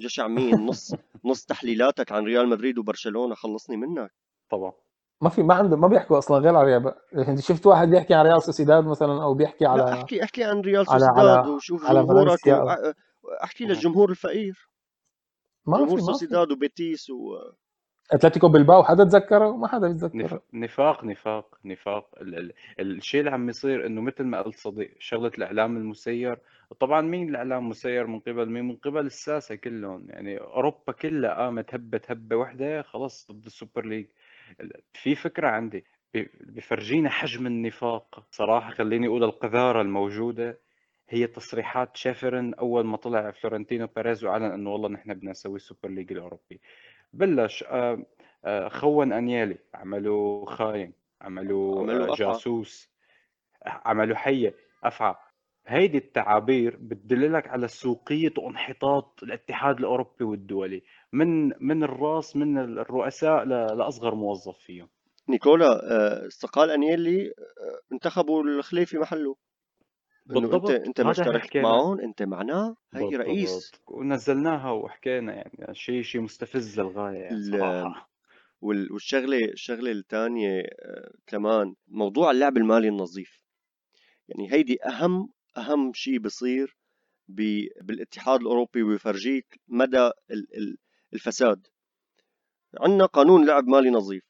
[0.01, 4.11] جشع مين؟ نص نص تحليلاتك عن ريال مدريد وبرشلونة خلصني منك.
[4.51, 4.72] طبعا.
[5.22, 6.94] ما في ما عنده ما بيحكوا أصلا غير على ريال.
[7.29, 10.61] أنت شفت واحد بيحكي عن ريال سوسيداد مثلا أو بيحكي لا على أحكي أحكي عن
[10.61, 12.46] ريال سوسيداد وشوف على جمهورك.
[13.22, 13.70] واحكي مم.
[13.70, 14.68] للجمهور الفقير.
[15.66, 16.12] ما جمهور في ما في.
[16.12, 17.14] سوسيداد وبيتيس و
[18.12, 19.88] أتلتيكو بلباو حدا تذكره ما حدا.
[19.88, 20.42] بيتذكره.
[20.52, 22.14] نفاق نفاق نفاق.
[22.20, 22.34] ال...
[22.38, 22.52] ال...
[22.80, 26.38] الشيء اللي عم يصير إنه مثل ما قلت صديق شغلة الإعلام المسير.
[26.80, 30.06] طبعا مين الإعلام المسير من قبل؟ مين من قبل؟ الساسة كلهم.
[30.10, 34.06] يعني أوروبا كلها قامت هبت هبة واحدة خلص ضد ال Super League.
[34.92, 35.84] في فكرة عندي.
[36.40, 38.26] بفرجينا حجم النفاق.
[38.30, 40.58] صراحة خليني أقول القذارة الموجودة
[41.10, 45.62] هي تصريحات شافرن أول ما طلع فلورنتينو بيريز وأعلن إنه والله نحن بدنا نسوي ال
[45.62, 46.60] Super League الأوروبي.
[47.12, 48.06] بلش آه،
[48.44, 52.16] آه، خون أنييلي عملوا خاين عملوا عملوا آه، أفعى.
[52.32, 52.90] جاسوس
[53.66, 55.14] عملوا حية أفعى.
[55.66, 60.82] هيدي التعابير بتدللك على سوقية وانحطاط الاتحاد الأوروبي والدولي.
[61.12, 64.88] من من الرأس من الرؤساء لأصغر موظف فيهم.
[65.28, 65.66] نيكولا
[66.26, 67.32] استقال انيلي آه،
[67.92, 69.36] انتخبوا الخليفي محله.
[70.30, 73.50] إنه انت بالضبط أنت ما اشتركت معهم أنت معناه هي رئيس.
[73.52, 78.10] بالضبط ونزلناها وحكينا يعني شيء شيء مستفز للغاية يعني صراحة.
[78.60, 80.62] وال- والشغله الشغلة الثانية
[81.26, 83.40] كمان موضوع اللعب المالي النظيف.
[84.28, 86.76] يعني هيدي اهم أهم شيء بصير
[87.28, 90.76] ب- بالاتحاد الأوروبي ويفرجيك مدى ال- ال-
[91.14, 91.66] الفساد.
[92.80, 94.22] عندنا قانون لعب مالي نظيف.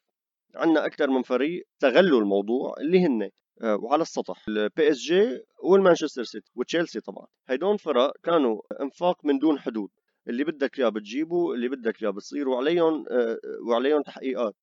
[0.54, 3.30] عندنا أكثر من فريق استغلوا الموضوع اللي هن آه،
[3.62, 4.44] وعلى السطح.
[4.48, 7.26] ال PSG والمانشستر سيتي وتشيلسي طبعا.
[7.48, 9.90] هيدول فرق كانوا أنفاق من دون حدود.
[10.28, 14.56] اللي بدك إياه بتجيبه اللي بدك إياه بتصير وعليهم آه، وعليهم تحقيقات.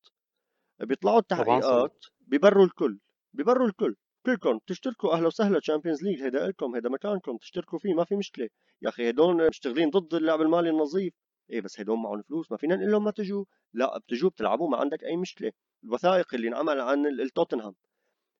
[0.79, 2.99] بيطلعوا التحقيقات بيبروا الكل
[3.33, 3.95] بيبروا الكل.
[4.25, 8.49] كلكم تشتركوا أهلا وسهلا Champions League هيدا لكم هيدا مكانكم تشتركوا فيه ما في مشكلة.
[8.81, 11.13] يا أخي هدول مشتغلين ضد اللعب المالي النظيف.
[11.49, 13.45] إيه بس هدول معهم فلوس ما فينا نقول لهم ما تجوا.
[13.73, 15.51] لا بتجوا بتلعبوا ما عندك أي مشكلة.
[15.83, 17.73] الوثائق اللي انعمل عن ال- التوتنهام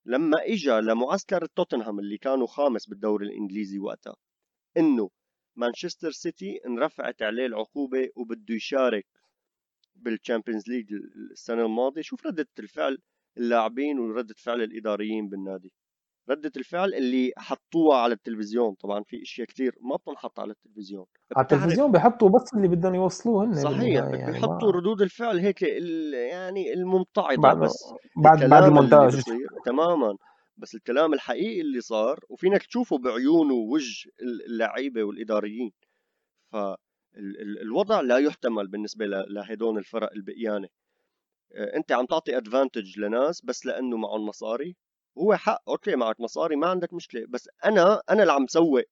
[0.08, 4.16] لما اجى لمعسكر التوتنهام اللي كانوا خامس بالدوري الإنجليزي وقتها
[4.76, 5.10] إنه
[5.56, 9.06] مانشستر سيتي انرفعت عليه العقوبة وبده يشارك
[9.94, 10.92] بال Champions League
[11.32, 12.02] السنة الماضية.
[12.02, 12.98] شوف ردة الفعل
[13.36, 15.72] اللاعبين وردة فعل الإداريين بالنادي.
[16.30, 18.74] ردة الفعل اللي حطوها على التلفزيون.
[18.74, 21.06] طبعا في أشياء كتير ما بتنحط على التلفزيون.
[21.36, 25.62] على التلفزيون بيحطوا بس اللي بدهم يوصلوه هن صحيح يعني بيحطوا ما ردود الفعل هيك
[25.62, 27.84] يعني الممتعضة بعد بس.
[28.24, 29.22] بعد بعد المونتاج.
[29.64, 30.16] تماما.
[30.56, 34.10] بس الكلام الحقيقي اللي صار وفينك تشوفه بعيون ووجه
[34.46, 35.72] اللعيبة والإداريين.
[36.52, 40.68] فالوضع لا يحتمل بالنسبة ل- لهدول الفرق البقيانة.
[41.56, 44.76] آه، أنت عم تعطي advantage لناس بس لأنه معهم مصاري.
[45.18, 48.82] هو حق okay معك مصاري ما عندك مشكلة بس أنا أنا اللي عم سوق.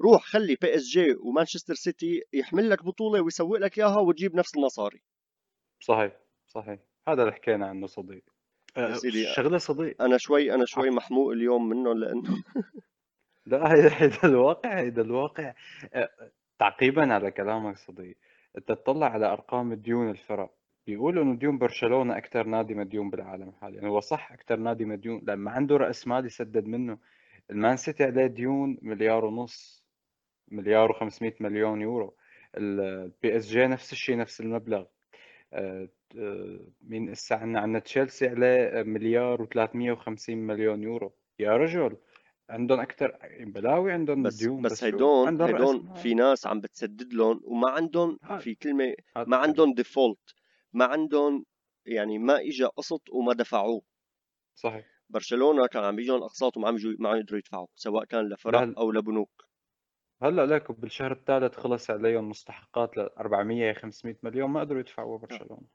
[0.00, 5.02] روح خلي PSG ومانشستر سيتي يحمل لك بطولة ويسوق لك إياها وتجيب نفس المصاري.
[5.80, 6.12] صحيح
[6.46, 6.78] صحيح.
[7.08, 8.24] هذا اللي حكينا عنه صديق.
[8.76, 10.02] أه، سيدي شغلة صديق.
[10.02, 12.22] أنا شوي أنا شوي عفوا محموق اليوم منهم لأنه
[13.46, 15.54] لا هيدا الواقع هيدا الواقع.
[15.94, 16.10] أه،
[16.58, 18.16] تعقيبا على كلامك صديق.
[18.58, 20.57] أنت تطلع على أرقام ديون الفرق.
[20.88, 23.86] بيقولوا إنه ديون برشلونة أكثر نادي مديون بالعالم حاليا.
[23.86, 26.98] هو صح أكثر نادي مديون لما عنده رأس مال يسدد منه
[27.50, 29.84] المان سيتي عليه ديون مليار ونص
[30.48, 32.14] مليار و500 مليون يورو.
[32.56, 34.84] ال PSG نفس الشيء نفس المبلغ.
[35.52, 35.88] آه،
[36.82, 41.12] مين هسه عندنا؟ عندنا تشيلسي عليه مليار و350 مليون يورو.
[41.38, 41.96] يا رجل
[42.50, 45.96] عندهم أكثر بلاوي عندهم بس ديون بس رأس هيدون مال.
[45.96, 49.36] في ناس عم بتسدد لهم وما عندهم في كلمه ما.
[49.36, 50.37] عندهم ديفولت
[50.72, 51.44] ما عندهم
[51.86, 53.82] يعني ما اجى قسط وما دفعوه.
[54.54, 54.86] صحيح.
[55.08, 58.60] برشلونة كان عم بيجون أقساط وما عم يجوا ما عم يقدروا يدفعوا سواء كان لفرق
[58.60, 59.30] لا- أو لبنوك.
[60.22, 65.68] هلأ لك بالشهر الثالث خلص عليهم مستحقات ل 400 500 مليون ما قدروا يدفعوا برشلونة.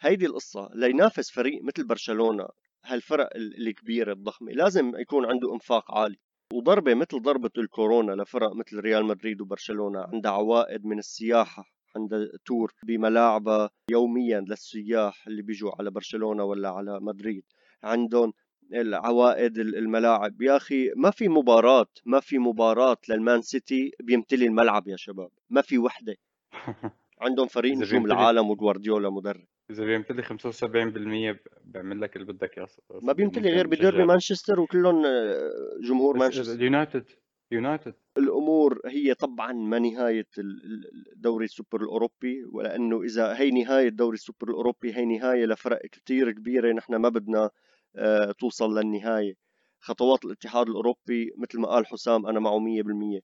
[0.00, 2.48] هيدي القصة لينافس فريق مثل برشلونة
[2.84, 6.16] هالفرق ال- الكبيرة الضخمة لازم يكون عنده إنفاق عالي.
[6.52, 11.64] وضربة مثل ضربة الكورونا لفرق مثل ريال مدريد وبرشلونة عندها عوائد من السياحة
[11.96, 17.44] عندها تور بملاعبها يوميا للسياح اللي بيجوا على برشلونة ولا على مدريد.
[17.82, 18.32] عندهم
[18.74, 20.42] العوائد ال- الملاعب.
[20.42, 25.30] يا أخي ما في مباراة ما في مباراة للمان سيتي بيمتلي الملعب يا شباب.
[25.50, 26.16] ما في وحدة.
[27.20, 29.44] عندهم فريق نجوم العالم وجوارديولا مدرب.
[29.70, 32.68] إذا بيمتلي 75% بيعمل لك اللي بدك إياه
[33.02, 34.04] ما بيمتلي غير بديربي يشجع.
[34.04, 35.50] مانشستر وكلهم آه،
[35.88, 36.52] جمهور مانشستر.
[36.54, 37.04] اليونايتد
[37.52, 43.88] يونايتد الأمور هي طبعا ما نهاية ال- ال- الدوري السوبر الأوروبي ولأنه إذا هي نهاية
[43.88, 46.72] دوري السوبر الأوروبي هي نهاية لفرق كتير كبيرة.
[46.72, 47.50] نحن ما بدنا
[47.96, 49.34] آه، توصل للنهاية.
[49.80, 53.20] خطوات الاتحاد الأوروبي مثل ما قال حسام أنا معه 100%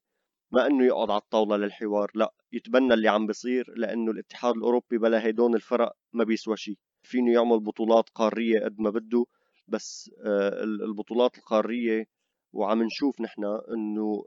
[0.51, 2.33] ما إنه يقعد على الطاولة للحوار لا.
[2.51, 7.59] يتبنى اللي عم بيصير لأنه الاتحاد الأوروبي بلا هيدون الفرق ما بيسوى شيء فينه يعمل
[7.59, 9.25] بطولات قارية قد ما بده
[9.67, 12.05] بس آه، ال- البطولات القارية
[12.53, 14.23] وعم نشوف نحن إنه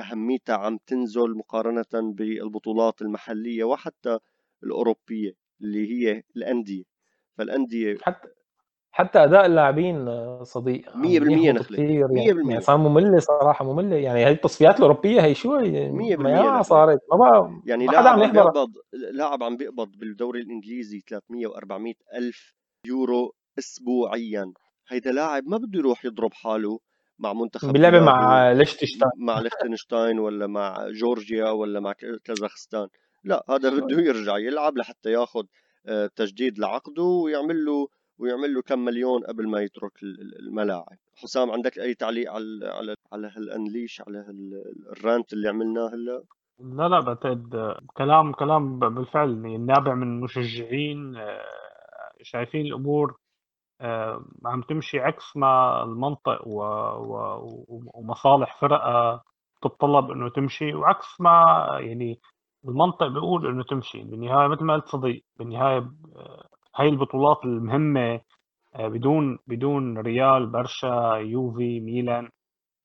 [0.00, 4.18] اهميتها عم تنزل مقارنة بالبطولات المحلية وحتى
[4.64, 6.82] الأوروبية اللي هي الأندية
[7.38, 8.28] فالأندية حتى
[8.92, 10.08] حتى أداء اللاعبين
[10.44, 11.76] صديق عم 100% يهبط نخلة.
[11.76, 12.16] كثير 100%.
[12.18, 16.32] يعني, يعني صار مملة صراحة مملة يعني هي التصفيات الأوروبية هي شو هي 100% ما
[16.32, 16.62] نخلة.
[16.62, 18.72] صارت ما بقى يعني لاعب عم بيقبض
[19.12, 22.54] لاعب عم بيقبض بالدوري الإنجليزي 300 و400 ألف
[22.86, 24.52] يورو اسبوعيا
[24.88, 26.78] هيدا لاعب ما بده يروح يضرب حاله
[27.18, 32.88] مع منتخب بلعبه بلاده مع ليشتنشتاين مع ليختنشتاين ولا مع جورجيا ولا مع ك- كازاخستان.
[33.24, 35.44] لا هذا بده يرجع يلعب لحتى ياخذ
[35.86, 40.96] آه، تجديد لعقده ويعمل له ويعمل له كم مليون قبل ما يترك ال- ال- الملاعب.
[41.16, 45.88] حسام عندك أي تعليق على على على هال unleash على هال- ال rant اللي عملناه
[45.94, 46.22] هلأ؟
[46.76, 51.44] لا لا بعتقد كلام كلام بالفعل يعني نابع من مشجعين آه،
[52.22, 53.16] شايفين الأمور
[54.46, 56.62] عم تمشي عكس ما المنطق و...
[56.96, 57.86] و...
[57.94, 59.22] ومصالح فرقة
[59.62, 61.44] تتطلب إنه تمشي وعكس ما
[61.80, 62.20] يعني
[62.68, 64.02] المنطق بيقول إنه تمشي.
[64.02, 65.78] بالنهاية مثل ما قلت صديق بالنهاية
[66.16, 68.20] آه، هاي البطولات المهمة
[68.74, 72.30] آه، بدون بدون ريال برشا يوفي ميلان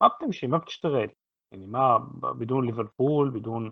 [0.02, 1.12] ما بتمشي ما بتشتغل.
[1.52, 3.72] يعني ما بدون ليفربول بدون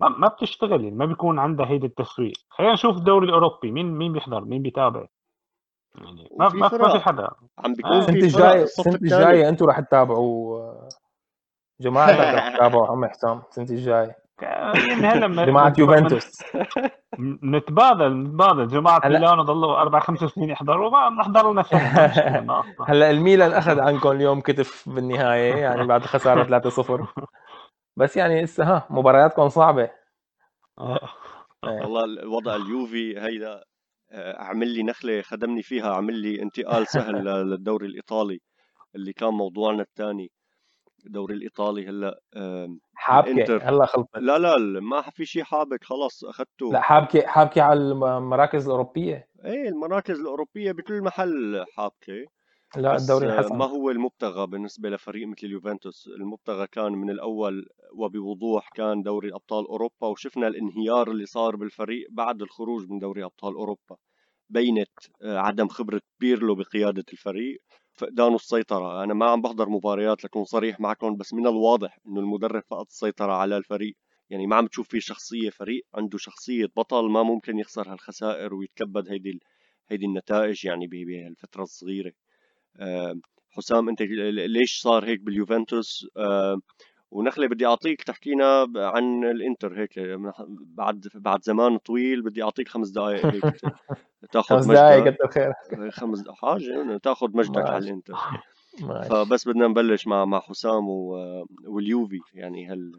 [0.00, 0.84] ما, ما بتشتغل.
[0.84, 2.34] يعني ما بيكون عندها هيدا التسويق.
[2.50, 5.06] خلينا نشوف الدوري الأوروبي مين مين بيحضر مين بيتابع.
[5.94, 6.68] يعني ما وفي ما.
[6.68, 7.28] في حدا
[7.58, 7.98] عم بيكون آه.
[7.98, 10.88] السنة في الجايه السنة الجايه أنتم رح تتابعوا آه،
[11.80, 16.42] جماعتك رح تتابعوا عم حسام السنة الجايه هلا جماعة يوفنتوس
[17.44, 21.64] نتبادل نتبادل جماعة هلا- ميلانو ضلوا أربع خمس سنين يحضروا ما بنحضر لنا.
[22.88, 27.06] هلا الميلان أخذ عنكم اليوم كتف بالنهاية يعني بعد خسارة 3-0
[27.96, 29.90] بس يعني هسه ها مبارياتكم صعبة
[30.78, 31.08] آه.
[31.64, 31.80] إيه.
[31.80, 33.64] والله الوضع اليوفي هيدا
[34.14, 38.40] آه، عمل لي نخلة خدمني فيها عمل لي انتقال سهل للدوري الإيطالي
[38.94, 40.30] اللي كان موضوعنا الثاني
[41.06, 42.20] الدوري الإيطالي هلأ
[42.94, 43.68] حابكه.
[43.68, 44.16] هلا خلطت.
[44.16, 49.28] لا لا ما في شيء حابك خلص اخذته لا حابكه حابكه على المراكز الأوروبية.
[49.44, 52.26] إيه المراكز الأوروبية بكل محل حابكه
[52.76, 57.66] لا الدوري آه، انحسن ما هو المبتغى بالنسبة لفريق مثل اليوفنتوس؟ المبتغى كان من الأول
[57.92, 63.54] وبوضوح كان دوري أبطال أوروبا وشفنا الانهيار اللي صار بالفريق بعد الخروج من دوري أبطال
[63.54, 63.96] أوروبا
[64.50, 64.90] بينت
[65.22, 67.62] آه، عدم خبرة بيرلو بقيادة الفريق.
[67.94, 72.62] فقدانه السيطرة أنا ما عم بحضر مباريات لكون صريح معكم بس من الواضح إنه المدرب
[72.70, 73.96] فقد السيطرة على الفريق.
[74.30, 79.08] يعني ما عم تشوف فيه شخصية فريق عنده شخصية بطل ما ممكن يخسر هالخسائر ويتكبد
[79.10, 79.40] هيدي
[79.88, 82.12] هيدي النتائج يعني بهالفترة الصغيرة.
[83.50, 86.60] حسام أنت ليش صار هيك باليوفنتوس؟ آه،
[87.10, 89.98] ونخله بدي أعطيك تحكينا عن الإنتر هيك
[90.66, 93.44] بعد بعد زمان طويل بدي أعطيك خمس دقائق هيك.
[94.32, 95.52] تاخذ خمس دقائق كتر خير
[95.90, 97.78] خمس حاجة تاخذ مجدك على.
[97.78, 98.14] الإنتر.
[98.88, 99.08] ماشي.
[99.08, 102.92] فبس بدنا نبلش مع مع حسام و- واليوفي يعني هال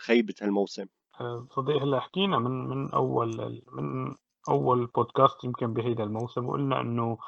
[0.00, 0.86] خيبه هالموسم.
[1.20, 4.14] آه، صديق هلأ حكينا من من أول من
[4.48, 7.18] أول بودكاست يمكن بهيدا الموسم وقلنا إنه آه،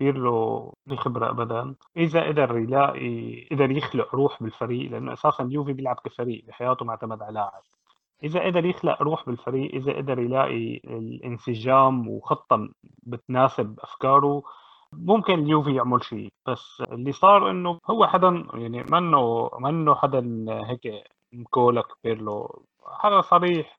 [0.00, 1.74] بيرلو ليه خبرة ابدا.
[1.96, 7.22] إذا قدر يلاقي قدر يخلق روح بالفريق لأنه أساسا اليوفي بيلعب كفريق بحياته ما اعتمد
[7.22, 7.62] على لاعب.
[8.24, 12.68] إذا قدر يخلق روح بالفريق إذا قدر يلاقي الانسجام وخطه
[13.02, 14.42] بتناسب أفكاره
[14.92, 16.32] ممكن اليوفي يعمل شيء.
[16.46, 23.78] بس اللي صار إنه هو حدا يعني منه منه حدا هيك مكولك بيرلو حدا صريح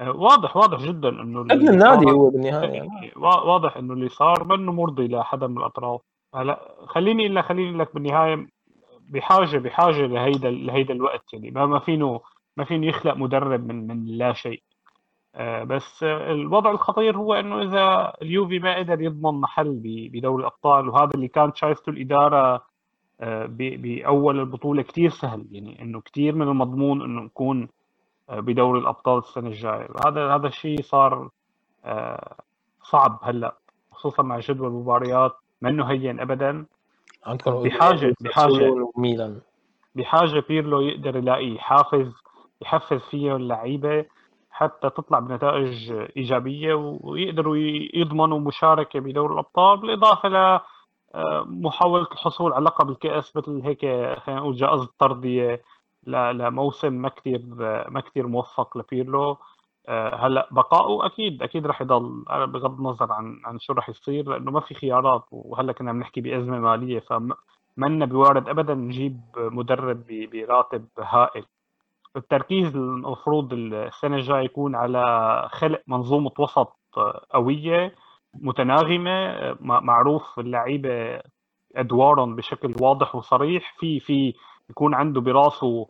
[0.00, 2.70] واضح واضح جدا إنه ابن النادي هو بالنهاية.
[2.72, 3.12] يعني.
[3.16, 6.00] واضح إنه اللي صار منه مرضي لحدا من الأطراف.
[6.34, 8.46] هلا خليني إلا خليني لك بالنهاية
[9.08, 11.50] بحاجة بحاجة لهيدا لهيدا الوقت يعني.
[11.50, 12.20] ما فينه
[12.56, 14.62] ما فينه يخلق مدرب من من لا شيء.
[15.34, 21.10] آه، بس الوضع الخطير هو إنه إذا اليوفي ما قدر يضمن محل بدوري الأبطال وهذا
[21.14, 22.66] اللي كانت شايفته الإدارة
[23.20, 25.46] آه، بأول البطولة كثير سهل.
[25.50, 27.68] يعني إنه كثير من المضمون إنه نكون
[28.30, 29.88] بدوري الأبطال السنة الجاية.
[30.06, 31.28] هذا هذا الشيء صار
[32.82, 33.56] صعب هلأ
[33.92, 36.66] خصوصا مع جدول المباريات منه هين ابدا.
[37.26, 39.40] عندكم بحاجه بحاجه ميلان
[39.94, 42.12] بحاجة بيرلو يقدر يلاقي حافز
[42.62, 44.04] يحفز فيه اللعيبة
[44.50, 47.56] حتى تطلع بنتائج إيجابية ويقدروا
[47.94, 50.60] يضمنوا مشاركة بدوري الأبطال بالإضافة ل
[51.14, 53.80] آه، محاولة الحصول على لقب الكأس مثل هيك
[54.18, 55.62] خلينا نقول جائزة ترضيه
[56.06, 57.42] لموسم ما كثير
[57.90, 59.38] ما كثير موفق لبيرلو.
[59.88, 62.24] آه، هلأ بقائه أكيد أكيد رح يضل.
[62.28, 66.60] بغض النظر عن عن شو رح يصير لأنه ما في خيارات وهلأ كنا بنحكي بأزمة
[66.60, 71.44] مالية فمنا بوارد ابدا نجيب مدرب براتب هائل.
[72.16, 75.02] التركيز المفروض السنة الجاية يكون على
[75.52, 76.76] خلق منظومة وسط
[77.30, 77.94] قوية
[78.34, 81.20] متناغمة معروف اللعيبة
[81.76, 83.74] أدوارهم بشكل واضح وصريح.
[83.78, 84.34] في في
[84.70, 85.86] يكون عنده براسه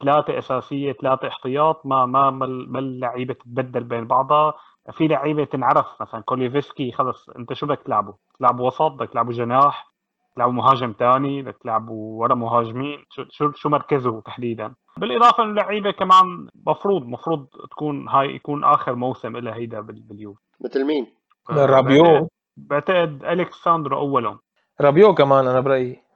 [0.00, 4.54] ثلاثة أساسية ثلاثة احتياط ما ما ما اللعيبة تتبدل بين بعضها.
[4.92, 9.88] في لعيبة تنعرف مثلا كوليفسكي خلص أنت شو بدك تلعبه؟ تلعبه وسط بدك تلعبه جناح
[10.36, 13.04] تلعبوا مهاجم ثاني بدك تلعبوا ورا مهاجمين.
[13.30, 19.54] شو شو مركزه تحديدا؟ بالإضافة اللعيبه كمان مفروض مفروض تكون هاي يكون آخر موسم لها
[19.54, 21.06] هيدا باليوفي مثل مين؟
[21.50, 22.28] رابيو.
[22.56, 24.38] بعتقد الكساندرو أولهم.
[24.80, 26.07] رابيو كمان أنا برأيي.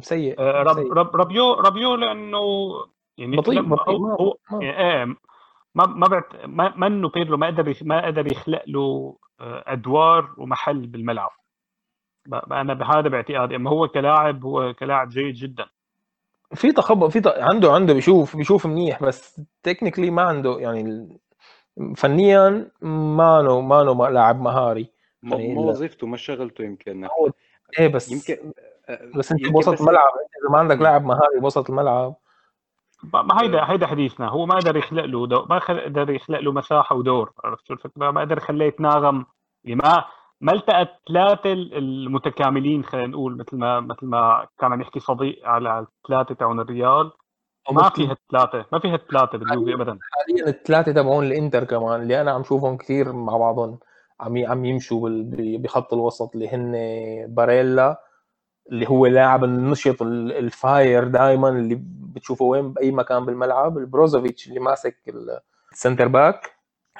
[0.00, 0.92] سيء, آه، رب سيء.
[0.92, 2.38] رب رابيو رابيو لأنه
[3.18, 3.96] يعني بطيء بطيء.
[3.96, 5.04] هو يعني إيه
[5.74, 10.86] ما ما بعت ما منه بيرلو ما قدر ما قدر يخلق له آه، أدوار ومحل
[10.86, 11.30] بالملعب.
[12.52, 13.56] أنا بهذا باعتقادي.
[13.56, 15.66] أما هو كلاعب هو كلاعب جيد جدا.
[16.54, 17.26] في تخبط في ت...
[17.26, 21.08] عنده عنده بيشوف بيشوف منيح بس technically ما عنده يعني
[21.96, 24.90] فنيا ما له ما له لاعب مهاري.
[25.22, 27.08] يعني ما وظيفته ما شغلته يمكن.
[27.78, 28.52] إيه بس يمكن
[29.16, 32.14] بس انت بوسط الملعب إذا ما عندك لاعب مهاري بوسط الملعب.
[33.12, 34.28] ما هيدا هيدا حديثنا.
[34.28, 35.44] هو ما قدر يخلق له دو...
[35.50, 37.32] ما قدر يخلق له مساحة ودور.
[37.44, 39.26] عرفت شو الفكرة؟ ما قدر يخليه يتناغم.
[39.64, 40.04] يعني ما
[40.40, 45.78] ما التقت ثلاثة المتكاملين خلينا نقول مثل ما مثل ما كان عم يحكي صديق على
[45.78, 47.12] الثلاثة تاعون الريال.
[47.72, 48.66] ما في هالثلاثة.
[48.72, 49.98] ما في هالثلاثة باليوفي ابدا.
[50.02, 53.78] حاليا الثلاثة تبعون الإنتر كمان اللي أنا عم شوفهم كثير مع بعضهم
[54.20, 55.08] عم عم يمشوا
[55.58, 56.74] بخط الوسط اللي هن
[57.34, 58.07] باريلا
[58.72, 63.78] اللي هو لاعب النشط الفاير دائما اللي بتشوفه وين بأي مكان بالملعب.
[63.78, 64.96] البروزوفيتش اللي ماسك
[65.72, 66.50] ال centre back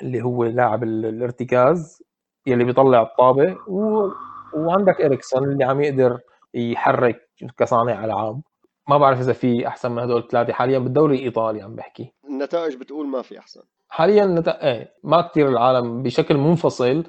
[0.03, 2.03] اللي هو لاعب الارتكاز
[2.47, 3.57] يلي بيطلع الطابة.
[3.67, 4.09] و...
[4.55, 6.19] وعندك إريكسون اللي عم يقدر
[6.55, 7.29] يحرك
[7.59, 8.41] كصانع ألعاب.
[8.89, 12.13] ما بعرف إذا في أحسن من هدول الثلاثة حاليا بالدوري الإيطالي عم بحكي.
[12.29, 13.61] النتائج بتقول ما في أحسن.
[13.89, 14.49] حاليا نت...
[14.49, 17.05] إيه ما كثير العالم بشكل منفصل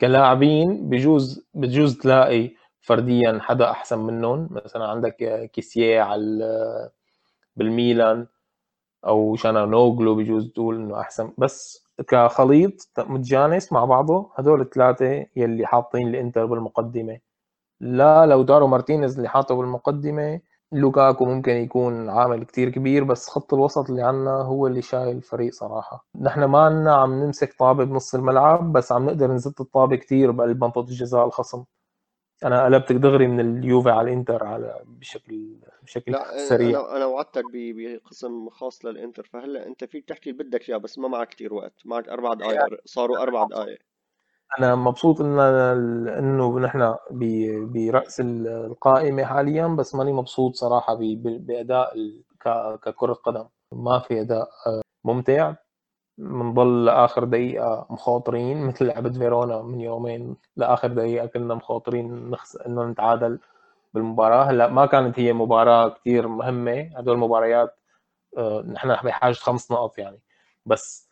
[0.00, 6.90] كلاعبين بجوز بجوز تلاقي فرديا حدا أحسن منهم مثلا عندك كيسيه على
[7.56, 8.26] بالميلان
[9.06, 11.32] أو شانانوغلو بجوز تقول إنه أحسن.
[11.38, 17.18] بس كخليط متجانس مع بعضه هدول الثلاثة يلي حاطين الإنتر بالمقدمة.
[17.80, 20.40] لا لوتارو مارتينيز اللي حاطه بالمقدمة
[20.72, 25.52] لوكاكو ممكن يكون عامل كتير كبير بس خط الوسط اللي عنا هو اللي شايل الفريق
[25.54, 26.06] صراحة.
[26.20, 30.64] نحن ما عنا عم نمسك طابة بنص الملعب بس عم نقدر نزت الطابة كتير بقلب
[30.64, 31.64] منطقة الجزاء الخصم.
[32.44, 36.80] أنا قلبتك دغري من اليوفي على الإنتر على بشكل بشكل لا سريع.
[36.80, 41.08] أنا أنا وعدتك بقسم خاص للإنتر فهلأ أنت فيك تحكي اللي بدك إياه بس ما
[41.08, 43.78] معك كثير وقت معك أربع دقائق صاروا أربع دقائق
[44.58, 45.38] أنا مبسوط إن
[46.08, 46.94] إنه نحن
[47.74, 50.94] برأس القائمة حاليا بس ماني مبسوط صراحة
[51.24, 51.94] بأداء
[52.82, 53.44] ككرة قدم.
[53.72, 54.48] ما في أداء
[55.04, 55.54] ممتع.
[56.20, 62.84] بنضل لآخر دقيقة مخاطرين مثل لعبة فيرونا من يومين لآخر دقيقة كنا مخاطرين نخس إنه
[62.86, 63.38] نتعادل
[63.94, 64.44] بالمباراة.
[64.44, 67.76] هلأ ما كانت هي مباراة كثير مهمة هدول المباريات
[68.38, 70.20] آه، نحن بحاجة خمس نقط يعني.
[70.66, 71.08] بس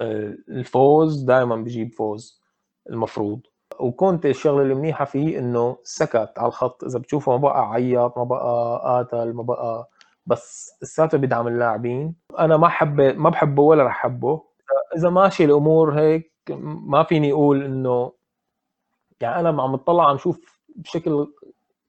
[0.00, 2.42] آه، الفوز دائما بجيب فوز
[2.90, 3.40] المفروض.
[3.80, 6.84] وكنت الشغلة المنيحه فيه إنه سكت على الخط.
[6.84, 9.88] إذا بتشوفه ما بقى عيط ما بقى قاتل ما بقى
[10.26, 14.42] بس لساته بيدعم اللاعبين أنا ما حب ما بحبه ولا رح احبه
[14.96, 18.12] إذا ماشي الأمور هيك ما فيني أقول إنه
[19.20, 21.26] يعني أنا عم اطلع عم شوف بشكل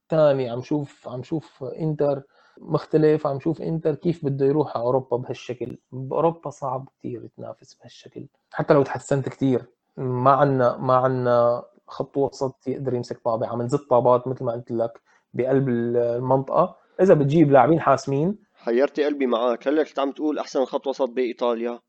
[0.10, 2.24] ثاني عم شوف عم شوف إنتر
[2.58, 5.78] مختلف عم شوف إنتر كيف بده يروح على أوروبا بهالشكل.
[5.92, 8.28] بأوروبا صعب كثير تنافس بهالشكل.
[8.54, 9.66] حتى لو تحسنت كثير
[9.98, 14.72] ما عندنا ما عندنا خط وسط يقدر يمسك طابه عم نزت طابات مثل ما قلت
[14.72, 15.02] لك
[15.34, 16.76] بقلب المنطقة.
[17.02, 18.38] إذا بتجيب لاعبين حاسمين.
[18.56, 21.80] حيرتي قلبي معك هلأ كنت عم تقول أحسن خط وسط بإيطاليا.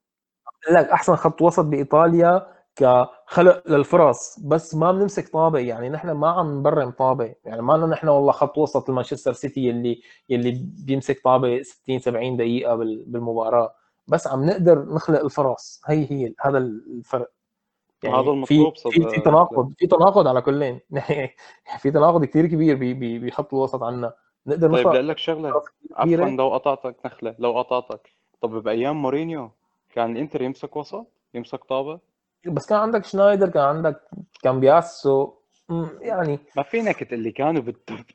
[0.70, 2.46] لك أحسن خط وسط بإيطاليا
[2.76, 8.08] كخلق للفرص بس ما بنمسك طابه يعني نحن ما عم نبرم طابه يعني ما نحن
[8.08, 10.00] والله خط وسط المانشستر سيتي اللي
[10.30, 13.74] اللي بيمسك طابه 60 70 دقيقة بالمباراة.
[14.08, 15.80] بس عم نقدر نخلق الفرص.
[15.86, 17.30] هي هي هذا الفرق.
[18.02, 20.80] يعني هذا المطلوب في في, في تناقض في تناقض على كلٍ.
[21.82, 22.78] في تناقض كثير كبير
[23.26, 24.12] بخط الوسط عندنا
[24.48, 25.62] نقدر طيب بدي لك شغلة.
[25.96, 28.12] عفوا لو قطعتك نخلة لو قطعتك.
[28.40, 29.50] طب بايام مورينيو
[29.94, 31.98] كان الإنتر يمسك وسط يمسك طابة؟
[32.46, 34.00] بس كان عندك شنايدر كان عندك
[34.42, 35.32] كامبياسو.
[36.00, 37.62] يعني ما فينك تقول لي كانوا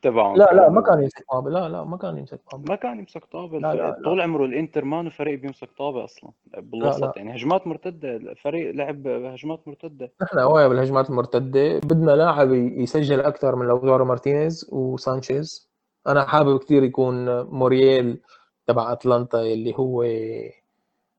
[0.02, 1.50] تبعهم لا لا ما كان يمسك طابة.
[1.50, 2.64] لا لا ما كان يمسك طابة.
[2.68, 3.58] ما كان يمسك طابة.
[3.58, 6.30] لا لا طول عمره الإنتر ما فريق بيمسك طابة أصلا.
[6.56, 7.16] بالوسط.
[7.16, 10.12] يعني هجمات مرتدة الفريق لعب هجمات مرتدة.
[10.22, 15.73] نحن هوايه بالهجمات المرتده بدنا لاعب يسجل أكثر من لوتارو مارتينيز وسانشيز.
[16.06, 18.22] أنا حابب كثير يكون مورييل
[18.66, 20.04] تبع أتلانتا اللي هو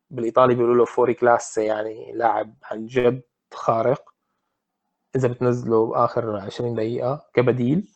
[0.09, 3.21] بالإيطالي بيقولوا له fuori classe يعني لاعب عن جد
[3.53, 4.15] خارق.
[5.15, 7.88] إذا بتنزله باخر 20 دقيقة كبديل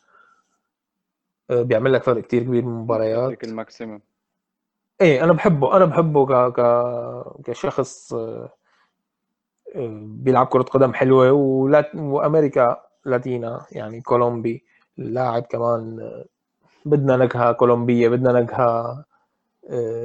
[1.50, 4.00] آه، بيعمل لك فرق كتير كبير بالمباريات الماكسيمم
[5.00, 6.52] إيه أنا بحبه أنا بحبه ك...
[6.60, 6.60] ك...
[7.44, 8.52] كشخص آه،
[10.02, 11.94] بيلعب كرة قدم حلوة ولات...
[11.94, 14.64] وأمريكا لاتينا يعني كولومبي
[14.96, 15.98] لاعب كمان
[16.84, 19.04] بدنا نكهة كولومبية بدنا نكهة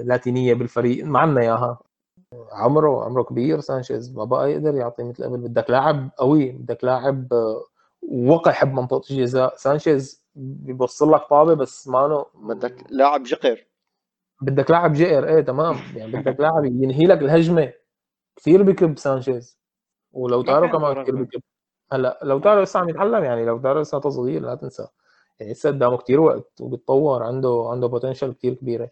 [0.03, 1.05] لاتينية بالفريق.
[1.05, 1.79] ما عندنا إياها.
[2.51, 5.37] عمره عمره كبير سانشيز ما بقى يقدر يعطي مثل قبل.
[5.37, 7.63] بدك لاعب قوي بدك لاعب آه،
[8.11, 9.55] وقع يحب منطقة الجزاء.
[9.55, 13.65] سانشيز بيبص لك طابة بس مانو بدك لاعب جكر.
[14.41, 15.75] بدك لاعب جكر إيه تمام.
[15.95, 17.73] يعني بدك لاعب ينهي لك الهجمة.
[18.35, 19.59] كثير بكب سانشيز.
[20.13, 21.41] ولوتارو كمان كثير بكب.
[21.93, 24.87] هلأ لوتارو لسه عم يتعلم يعني لوتارو لسه صغير لا تنسى.
[25.41, 28.91] لسه قدامه كثير وقت وبيتطور عنده عنده potential كثير كبيره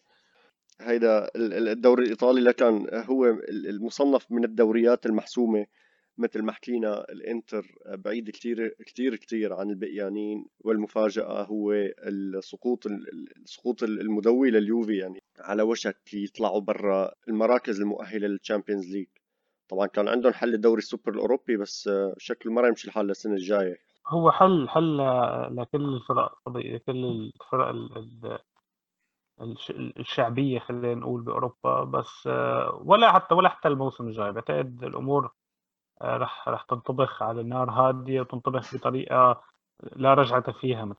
[0.81, 5.65] هيدا الدوري الإيطالي لكان هو المصنف من الدوريات المحسومة
[6.17, 11.73] مثل ما حكينا الإنتر بعيد كثير كثير كثير عن الباقيين والمفاجأة هو
[12.07, 12.87] السقوط
[13.45, 19.07] السقوط المدوي لليوفي يعني على وشك يطلعوا برا المراكز المؤهلة لل Champions League
[19.69, 23.77] طبعا كان عندهم حل الدوري السوبر الأوروبي بس شكله ما يمشي الحال للسنة الجاية.
[24.07, 24.97] هو حل حل
[25.57, 26.33] لكل الفرق
[26.85, 27.75] كل الفرق
[29.99, 34.31] الشعبية خلينا نقول بأوروبا بس آه، ولا حتى ولا حتى الموسم الجاي.
[34.31, 35.31] بعتقد الأمور
[36.01, 39.41] آه، رح رح تنطبخ على نار هادية وتنطبخ بطريقة
[39.95, 40.95] لا رجعة فيها.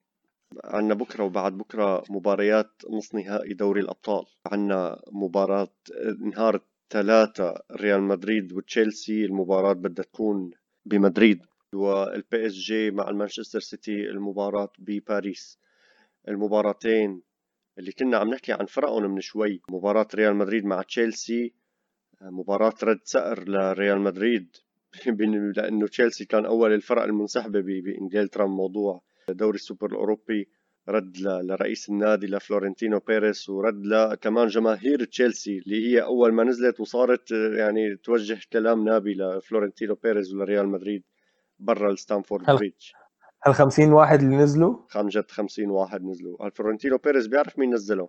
[0.64, 4.24] عندنا بكرة وبعد بكرة مباريات نص نهائي دوري الأبطال.
[4.52, 5.68] عندنا مباراة
[6.20, 9.24] نهار ثلاثة ريال مدريد وتشيلسي.
[9.24, 10.50] المباراة بدها تكون
[10.86, 11.46] بمدريد.
[11.74, 15.59] وال PSG مع المانشستر سيتي المباراة بباريس.
[16.29, 17.22] المباراتين
[17.79, 19.62] اللي كنا عم نحكي عن فرقهم من شوي.
[19.68, 21.55] مباراة ريال مدريد مع تشيلسي
[22.20, 24.57] مباراة رد ثأر لريال مدريد
[25.57, 30.49] لأنه تشيلسي كان أول الفرق المنسحبة بإنجلترا موضوع دوري السوبر الأوروبي.
[30.89, 37.31] رد لرئيس النادي لفلورنتينو بيريس ورد لكمان جماهير تشيلسي اللي هي أول ما نزلت وصارت
[37.31, 41.03] يعني توجه كلام نابي لفلورنتينو بيريز ولريال مدريد.
[41.64, 42.90] برا الستامفورد بريدج.
[43.42, 46.48] هل 50 واحد اللي نزلوا؟ عن جد 50 واحد نزلوا.
[46.50, 48.08] فلورنتينو بيريز بيعرف مين نزلهم.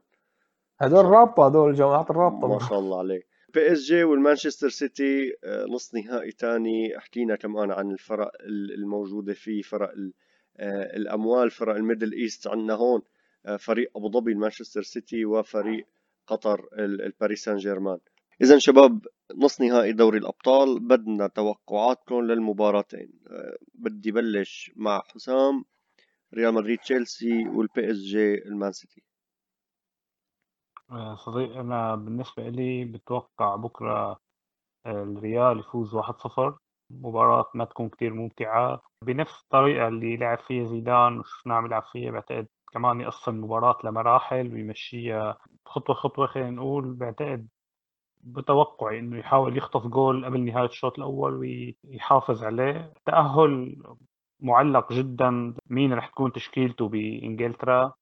[0.79, 2.47] هدول رابطة هدول جماعة الرابطة.
[2.47, 3.21] ما شاء الله عليه
[3.53, 8.31] PSG والمانشستر سيتي آه، نص نهائي ثاني حكينا كمان عن الفرق
[8.77, 9.91] الموجودة فيه فرق
[10.57, 13.01] آه، الأموال فرق ال Middle East عندنا هون.
[13.45, 15.87] آه، فريق أبو ظبي المانشستر سيتي وفريق
[16.27, 17.97] قطر الباريس سان جيرمان.
[18.41, 23.19] اذا شباب نص نهائي دوري الأبطال بدنا توقعاتكم للمباراتين.
[23.27, 25.65] أه بدي بلش مع حسام
[26.33, 29.03] ريال مدريد تشيلسي وال PSG المان سيتي.
[30.91, 34.19] آه، صديق أنا بالنسبة لي بتوقع بكرة
[34.85, 36.57] آه، الريال يفوز 1-0
[36.91, 38.81] مباراة ما تكون كتير ممتعة.
[39.05, 44.53] بنفس الطريقة اللي لعب فيها زيدان وشفناه عم يلعب فيها بعتقد كمان يقسم المباراة لمراحل
[44.53, 46.93] ويمشيها خطوة خطوة خلينا نقول.
[46.93, 47.47] بعتقد
[48.25, 52.93] بتوقعي إنه يحاول يخطف جول قبل نهاية الشوط الأول ويحافظ عليه.
[53.05, 53.75] تأهل
[54.39, 57.93] معلق جدا مين رح تكون تشكيلته بإنجلترا.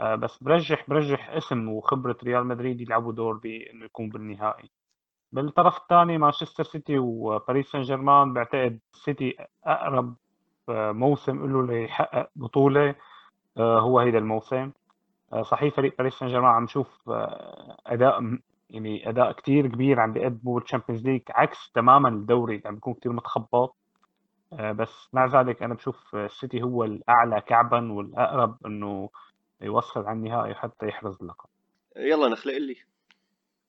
[0.00, 4.70] آه، بس برجح برجح اسم وخبرة ريال مدريد يلعبوا دور بإنه يكون بالنهائي.
[5.32, 10.16] بالطرف الثاني مانشستر سيتي وباريس سان جيرمان بعتقد سيتي أقرب
[10.68, 12.94] آه، موسم له ليحقق بطولة
[13.58, 14.72] هو هيدا الموسم.
[15.42, 17.10] صحيح فريق باريس سان جيرمان عم نشوف
[17.86, 18.38] أداء
[18.70, 22.94] يعني أداء كتير كبير عم بيقدموا بال Champions League عكس تماما الدوري اللي عم بيكون
[22.94, 23.76] كتير متخبط.
[24.52, 29.10] آه، بس مع ذلك أنا بشوف السيتي هو الأعلى كعبا والأقرب إنه
[29.60, 31.48] يوصل على النهائي حتى يحرز اللقب.
[31.96, 32.76] يلا نخلق لي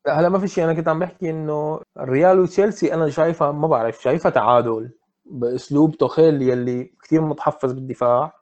[0.06, 3.68] لا هلا ما في شيء أنا كنت عم بحكي إنه الريال وتشيلسي أنا شايفها ما
[3.68, 4.92] بعرف شايفها تعادل
[5.26, 8.42] بأسلوب توخيل يلي كثير متحفظ بالدفاع.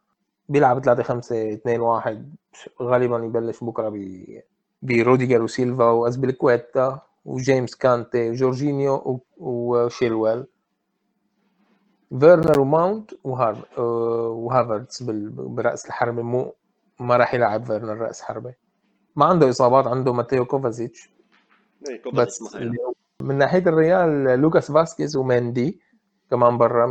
[0.50, 2.36] بيلعب 3 5 2 1
[2.82, 3.96] غالبا يبلش بكرة ب
[4.82, 10.46] بروديجر وسيلفا وازبيلكويتا وجيمس كانتي وجورجينيو وشيلويل
[12.20, 16.54] فيرنر وماونت وهافرتس براس الحربه مو
[17.00, 18.54] ما راح يلعب فيرنر راس حربه
[19.16, 21.10] ما عنده اصابات عنده ماتيو كوفاسيتش
[22.14, 22.56] بس
[23.22, 25.80] من ناحيه الريال لوكاس فاسكيز ومندي
[26.32, 26.88] كمان برا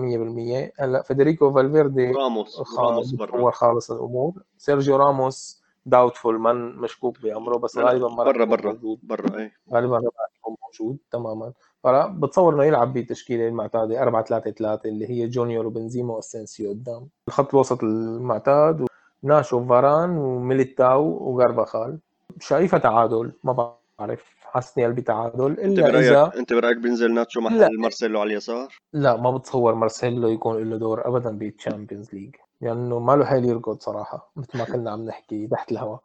[0.77, 7.59] 100% هلا فيدريكو فالفيردي راموس راموس برا خالص الأمور سيرجيو راموس doubtful من مشكوك بأمره
[7.59, 8.99] بس غالبا ما برا برا موجود.
[9.03, 11.53] برا اي غالبا ما يكون موجود تماما.
[11.85, 17.09] فبتصور إنه يلعب بالتشكيله المعتادة 4 3 3 اللي هي جونيور وبنزيما واسنسيو قدام.
[17.29, 18.87] الخط الوسط المعتاد
[19.23, 21.99] ناتشو فاران وميليتاو وكارفاخال
[22.41, 24.39] شايفها تعادل ما بعرف.
[24.43, 27.69] حاسني قلبي تعادل إلا أنت برايك اذا أنت برأيك بينزل ناتشو محل لا.
[27.79, 32.95] مارسيلو على اليسار؟ لا ما بتصور مارسيلو يكون له دور ابدا بال Champions League لأنه
[32.95, 36.01] يعني ما له حيل يركض صراحة مثل ما كنا عم نحكي تحت الهواء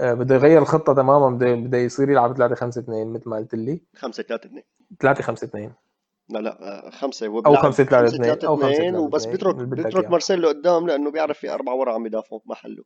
[0.00, 3.54] آه، بده يغير الخطة تماما بده بده يصير يلعب 3 5 2 مثل ما قلت
[3.54, 3.82] لي.
[3.96, 4.62] 5 3 2
[5.00, 5.72] 3 5 2
[6.30, 10.48] لا لا 5 هو أو 5 3 2 أو 5 2 وبس بيترك بيترك مارسيلو
[10.48, 12.84] قدام لأنه بيعرف في أربعة ورا عم يدافعوا محله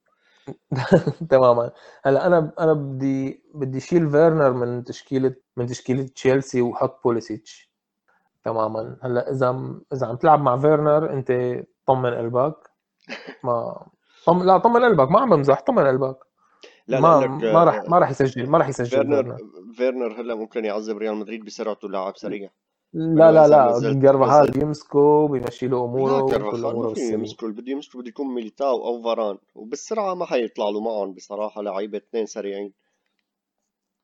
[1.30, 1.70] تماما.
[2.05, 7.72] هلأ أنا أنا بدي بدي شيل فيرنر من تشكيلة من تشكيلة تشيلسي وحط بوليسيتش.
[8.45, 8.97] تماما.
[9.03, 11.33] هلأ إذا إذا عم تلعب مع فيرنر أنت
[11.87, 12.71] طمن قلبك.
[13.44, 13.86] ما
[14.26, 14.42] طم...
[14.42, 16.18] لا طمن قلبك ما عم بمزح طمن قلبك.
[16.86, 19.36] لا ما لا ما راح ما راح يسجل ما راح يسجل فيرنر
[19.74, 22.50] فيرنر هلا ممكن يعذب ريال مدريد بسرعته لاعب سريع.
[22.94, 28.34] لا لا لا كارفاخال بيمسكه بيمشي له أموره وكل اموره يمسكه بده يمسكه بده يكون
[28.34, 29.38] ميليتاو أو فاران.
[29.54, 32.72] وبالسرعة ما حيطلع له معهم بصراحة لعيبة اثنين سريعين.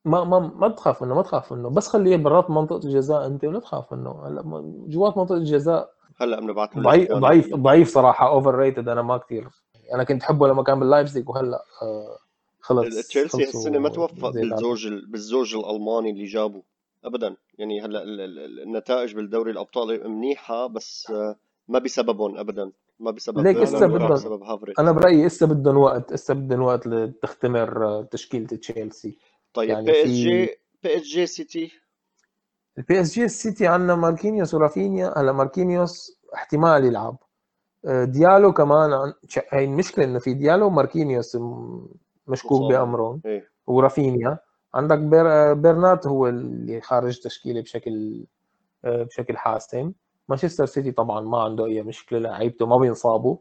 [0.05, 1.69] ما ما ما تخاف منه ما تخاف منه.
[1.69, 4.27] بس خليه برات منطقة الجزاء أنت ولا تخاف منه.
[4.27, 4.43] هلا
[4.87, 9.47] جوات منطقة الجزاء هلا بنبعث ضعيف ضعيف ضعيف صراحة overrated أنا ما كثير
[9.93, 12.17] أنا كنت احبه لما كان باللايبزيج وهلأ آه
[12.61, 16.63] خلص تشيلسي هالسنة ما توفق بالزوج بالزوج الألماني اللي جابه
[17.05, 17.35] ابدا.
[17.57, 18.03] يعني هلأ
[18.63, 21.13] النتائج بالدوري الأبطال منيحة بس
[21.67, 22.71] ما بسببهم ابدا.
[22.99, 24.39] ما بسبب ليك إسا بدهم
[24.79, 29.17] أنا برأيي إسا بدهم وقت إسا بدهم وقت لتختمر تشكيلة تشيلسي.
[29.53, 30.45] طيب يعني بي اس جي
[30.83, 31.71] بي اس جي سيتي
[32.77, 37.17] البي اس جي السيتي عندنا ماركينيوس ورافينيا هلا ماركينيوس احتمال يلعب.
[37.85, 39.13] ديالو كمان عن...
[39.49, 41.37] هي المشكلة إنه في ديالو وماركينيوس
[42.27, 43.21] مشكوك بأمرهم.
[43.25, 44.39] إيه؟ ورافينيا
[44.73, 45.53] عندك بير...
[45.53, 48.25] بيرنات هو اللي خارج تشكيلة بشكل
[48.83, 49.91] بشكل حاسم.
[50.29, 53.37] مانشستر سيتي طبعا ما عنده أي مشكلة لعيبته ما بينصابوا.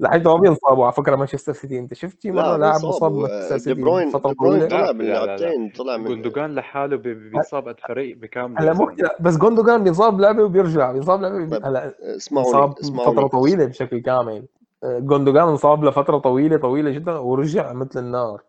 [0.00, 1.78] لعيبته ما بينصابوا على فكرة مانشستر سيتي.
[1.78, 6.04] انت شفت مرة لاعب مصاب مانشستر سيتي دي بروين فتره طويله طلع باللعبتين طلع من
[6.04, 8.58] جوندوجان لحاله بيصاب قد فريق بكامل.
[8.58, 8.90] هلا مو
[9.20, 10.92] بس جوندوجان بيصاب لعبة وبيرجع.
[10.92, 12.74] بيصاب لعبة طيب، هلا اسمعوا
[13.06, 14.44] فترة طويلة بشكل كامل.
[14.84, 18.42] جوندوجان انصاب لفترة طويلة طويلة جدا ورجع مثل النار.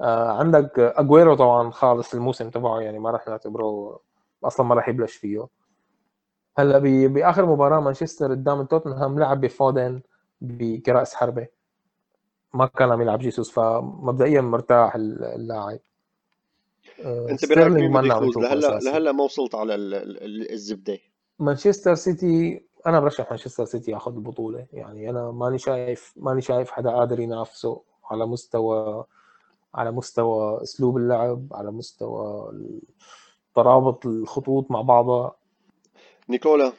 [0.00, 3.98] آه عندك أجويرو طبعا خالص الموسم تبعه يعني ما راح نعتبره
[4.44, 5.46] أصلا ما راح يبلش فيه.
[6.58, 6.78] هلا
[7.08, 10.00] بآخر مباراة مانشستر قدام توتنهام لعب بفودن
[10.86, 11.46] كراس حربة.
[12.54, 15.78] ما كان عم يلعب جيسوس فمبدئيا مرتاح اللاعب.
[17.04, 20.98] آه أنت برأيك مين يفوز؟ لهلا لهلا ما وصلت على الزبدة.
[21.38, 24.66] مانشستر سيتي أنا برشح مانشستر سيتي ياخذ البطولة.
[24.72, 29.04] يعني أنا ماني شايف ماني شايف حدا قادر ينافسه على مستوى
[29.74, 32.52] على مستوى أسلوب اللعب على مستوى
[33.54, 35.36] ترابط الخطوط مع بعضها.
[36.28, 36.72] نيكولا.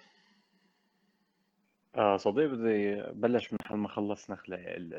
[1.96, 4.58] آه صديق بدي بلش من حال ما خلص نخلة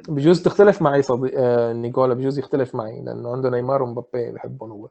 [0.08, 4.88] بجوز تختلف معي صديق آه نيكولا بجوز يختلف معي لأنه عنده نيمار ومبابي بحبهم هو.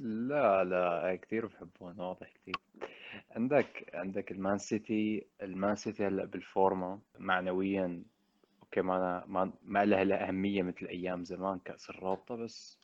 [0.00, 2.56] لا لا كثير بحبهم واضح كثير
[3.30, 8.02] عندك عندك المان سيتي المان سيتي هلأ بال form ة معنويا
[8.62, 12.78] أوكي ما ما ما لها لا أهمية مثل أيام زمان كأس الرابطة بس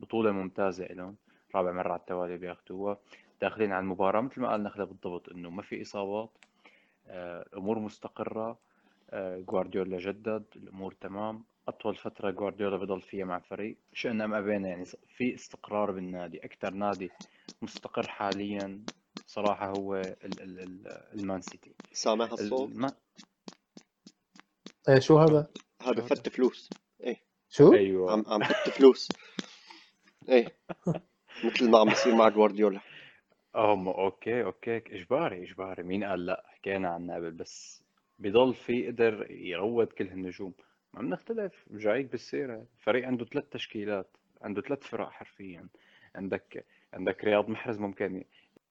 [0.00, 1.16] بطولة ممتازة لهم.
[1.54, 2.98] رابع مرة على التوالي بياخذوها
[3.42, 6.30] داخلين على المباراة مثل ما قال نخله بالضبط إنه ما في إصابات
[7.06, 8.58] الأمور مستقرة
[9.10, 11.44] آه، جوارديولا جدد الأمور تمام.
[11.68, 14.84] أطول فترة جوارديولا بضل فيها مع فريق شئنا ام ابينا يعني
[15.16, 16.38] في استقرار بالنادي.
[16.44, 17.10] أكثر نادي
[17.62, 18.84] مستقر حاليا
[19.26, 21.74] صراحة هو ال ال ال المان سيتي.
[21.92, 22.92] سامع هالصوت؟ الما...
[24.88, 25.50] إيه شو هذا؟
[25.82, 26.70] هذا فت فلوس.
[27.00, 27.22] إيه.
[27.48, 28.12] شو؟ أيوه.
[28.12, 29.08] عم عم فت فلوس.
[30.28, 30.56] إيه.
[31.44, 32.91] مثل ما عم بيصير مع جوارديولا.
[33.54, 35.82] ما أوكي أوكي إجباري إجباري.
[35.82, 37.82] مين قال لأ؟ حكينا عنها قبل بس
[38.18, 40.54] بضل في قدر يروض كل هالنجوم.
[40.94, 42.66] ما بنختلف جايك بالسيرة.
[42.78, 45.68] الفريق عنده ثلاث تشكيلات عنده ثلاث فرق حرفيا.
[46.14, 48.24] عندك عندك رياض محرز ممكن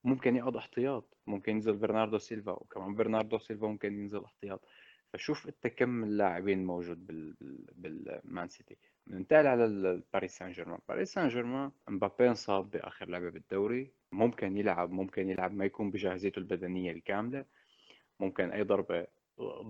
[0.03, 4.61] ممكن يقعد احتياط ممكن ينزل برناردو سيلفا وكمان برناردو سيلفا ممكن ينزل احتياط.
[5.13, 7.36] فشوف أنت كم اللاعبين موجود بال
[7.75, 8.77] بالمان سيتي.
[9.08, 13.91] ننتقل على باريس سان جيرمان باريس سان جيرمان مبابي انصاب بآخر لعبة بالدوري.
[14.12, 17.45] ممكن يلعب ممكن يلعب ما يكون بجاهزيته البدنية الكاملة.
[18.20, 19.08] ممكن اي ضربه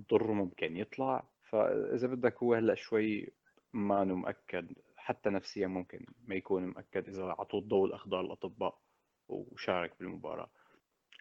[0.10, 1.24] تضره ممكن يطلع.
[1.44, 3.34] فإذا بدك هو هلأ شوي
[3.74, 8.80] ما مؤكد حتى نفسيا ممكن ما يكون مؤكد إذا أعطوه الضوء الأخضر الاطباء
[9.28, 10.50] وشارك بالمباراة.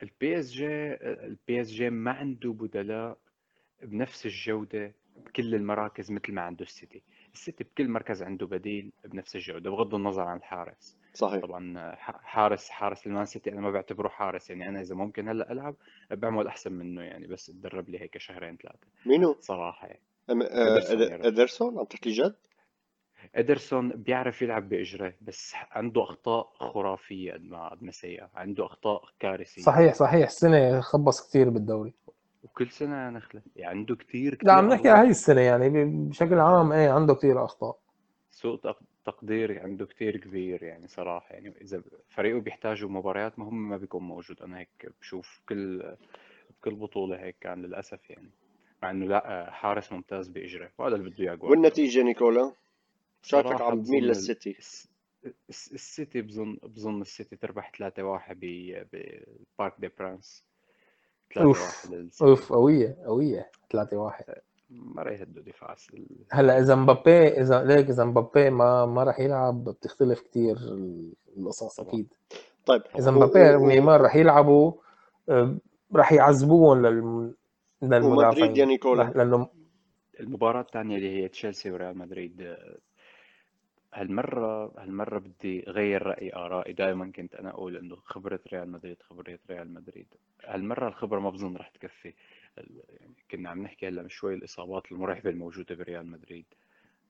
[0.03, 3.19] البي اس جي البي اس جي ما عنده بدلاء
[3.83, 7.03] بنفس الجودة بكل المراكز مثل ما عنده السيتي.
[7.35, 11.43] السيتي بكل مركز عنده بديل بنفس الجودة بغض النظر عن الحارس صحيح.
[11.43, 15.75] طبعا حارس حارس المان سيتي أنا ما بعتبره حارس يعني أنا إذا ممكن هلأ ألعب
[16.11, 18.87] بعمل أحسن منه يعني بس تدرب لي هيك شهرين ثلاثة.
[19.07, 20.01] مينو؟ صراحة يعني.
[20.31, 21.27] أم-.
[21.27, 22.35] إدرسون عم تحكي جد؟
[23.35, 28.31] إدرسون بيعرف يلعب باجره بس عنده أخطاء خرافية قد ما قد ما سيئة.
[28.35, 29.63] عنده أخطاء كارثية.
[29.63, 30.27] صحيح صحيح.
[30.27, 31.95] السنة خبص كثير بالدوري.
[32.43, 34.89] وكل سنة يا نخله يعني عنده كثير لا عم كثير نحكي.
[34.89, 37.79] هاي السنة يعني بشكل عام إيه عنده كثير أخطاء.
[38.31, 41.35] سوء تق- تقدير عنده كتير كبير يعني صراحة.
[41.35, 44.43] يعني إذا فريقه بيحتاجوا مباريات مهمة ما بيكون موجود.
[44.43, 45.97] أنا هيك بشوف كل
[46.61, 48.31] بكل بطولة هيك كان للأسف يعني.
[48.83, 51.51] مع إنه لا حارس ممتاز بإجره وهذا اللي بده جوارديولا.
[51.51, 52.53] والنتيجة نيكولا؟
[53.23, 54.89] شكلك صراحة عم ال- للسيتي؟ الس-
[55.49, 58.85] الس- السيتي بظن بظن السيتي تربح 3-1 ب-
[59.57, 60.50] ببارك دي برانس 3-1
[61.39, 63.51] أوف أوف قوية قوية.
[63.71, 64.25] 3 1
[64.71, 65.77] ما راح يهدوا دفاع
[66.31, 70.57] هلا إذا مبابي إذا ليك إذا مبابي ما ما راح يلعب بتختلف كثير
[71.37, 72.15] القصص أكيد.
[72.67, 74.73] طيب إذا مبابي ونيمار راح يلعبوا
[75.95, 77.35] راح يعذبوهم للم...
[77.83, 78.69] ومدريد يا للمدافعين.
[78.69, 79.13] نيكولا.
[79.17, 79.49] لأنه
[80.21, 82.79] المباراة الثانية اللي هي تشيلسي وريال مدريد آه،
[83.95, 86.73] هالمرة هالمرة بدي غير رأيي آرائي.
[86.73, 90.07] دائما كنت أنا أقول إنه خبرة ريال مدريد خبرة ريال مدريد.
[90.45, 92.15] هالمرة الخبرة ما بظن رح تكفي.
[92.57, 96.45] يعني كنا عم نحكي هلأ من شوي الإصابات المرعبة الموجودة بريال مدريد.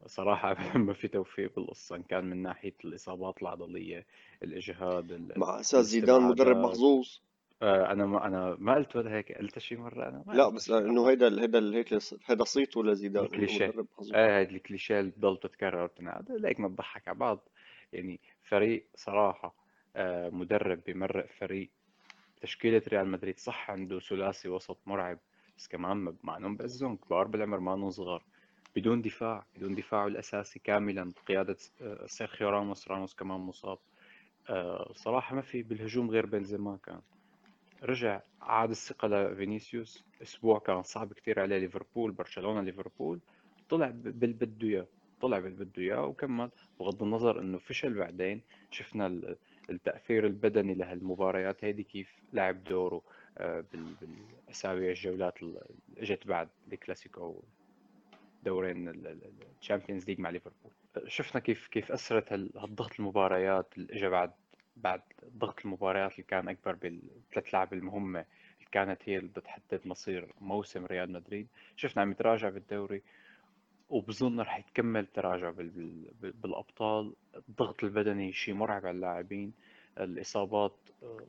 [0.06, 4.06] صراحة ما في توفيق بالقصة إن كان من ناحية الإصابات العضلية
[4.42, 7.18] الإجهاد ال- مع أساس زيدان مدرب محظوظ
[7.62, 10.54] آه، أنا ما أنا ما قلت ولا هيك قلت شي مرة أنا ما لا قلت
[10.54, 11.94] بس شي إنه مرة هيدا هيدا هيك
[12.26, 13.72] هيدا صيته لزيدان إنه الكليشيه
[14.14, 17.48] إيه هاد الكليشيه اللي بتضل تتكرر وتنعاد ليك ما تضحك على بعض.
[17.92, 19.54] يعني فريق صراحة
[19.96, 21.70] آه، مدرب بيمرق فريق.
[22.42, 25.18] تشكيلة ريال مدريد صح عنده ثلاثي وسط مرعب
[25.58, 28.24] بس كمان مع انهم بعزهم كبار بالعمر ما صغار.
[28.76, 31.12] بدون دفاع بدون دفاعه الأساسي كاملا.
[31.24, 33.78] بقيادة آه، سيرخيو راموس راموس كمان مصاب.
[34.50, 37.00] آه، صراحة ما في بالهجوم غير بنزيما كان.
[37.82, 43.20] رجع عاد الثقة لفينيسيوس أسبوع كان صعب كتير عليه ليفربول برشلونة ليفربول.
[43.68, 44.86] طلع باللي إياه
[45.20, 46.50] طلع باللي إياه وكمل.
[46.80, 49.36] بغض النظر إنه فشل بعدين شفنا ال-
[49.70, 53.02] التأثير البدني لهالمباريات هيدي كيف لعب دوره
[53.38, 55.60] آه، بال- بالأسابيع الجولات اللي
[55.98, 57.42] إجت بعد الكلاسيكو
[58.44, 58.88] دورين
[59.61, 60.70] ال Champions League مع ليفربول.
[61.06, 64.30] شفنا كيف كيف أثرت هال- هالضغط المباريات اللي اجى بعد
[64.76, 65.00] بعد
[65.38, 68.20] ضغط المباريات اللي كان أكبر بالثلاث لعب المهمة
[68.58, 71.46] اللي كانت هي اللي بدها تحدد مصير موسم ريال مدريد.
[71.76, 73.02] شفنا عم يتراجع بالدوري
[73.90, 75.68] وبظن رح يتكمل تراجع بال...
[76.22, 76.32] بال...
[76.32, 77.12] بالأبطال.
[77.48, 79.52] الضغط البدني شيء مرعب على اللاعبين.
[79.98, 81.26] الإصابات آه،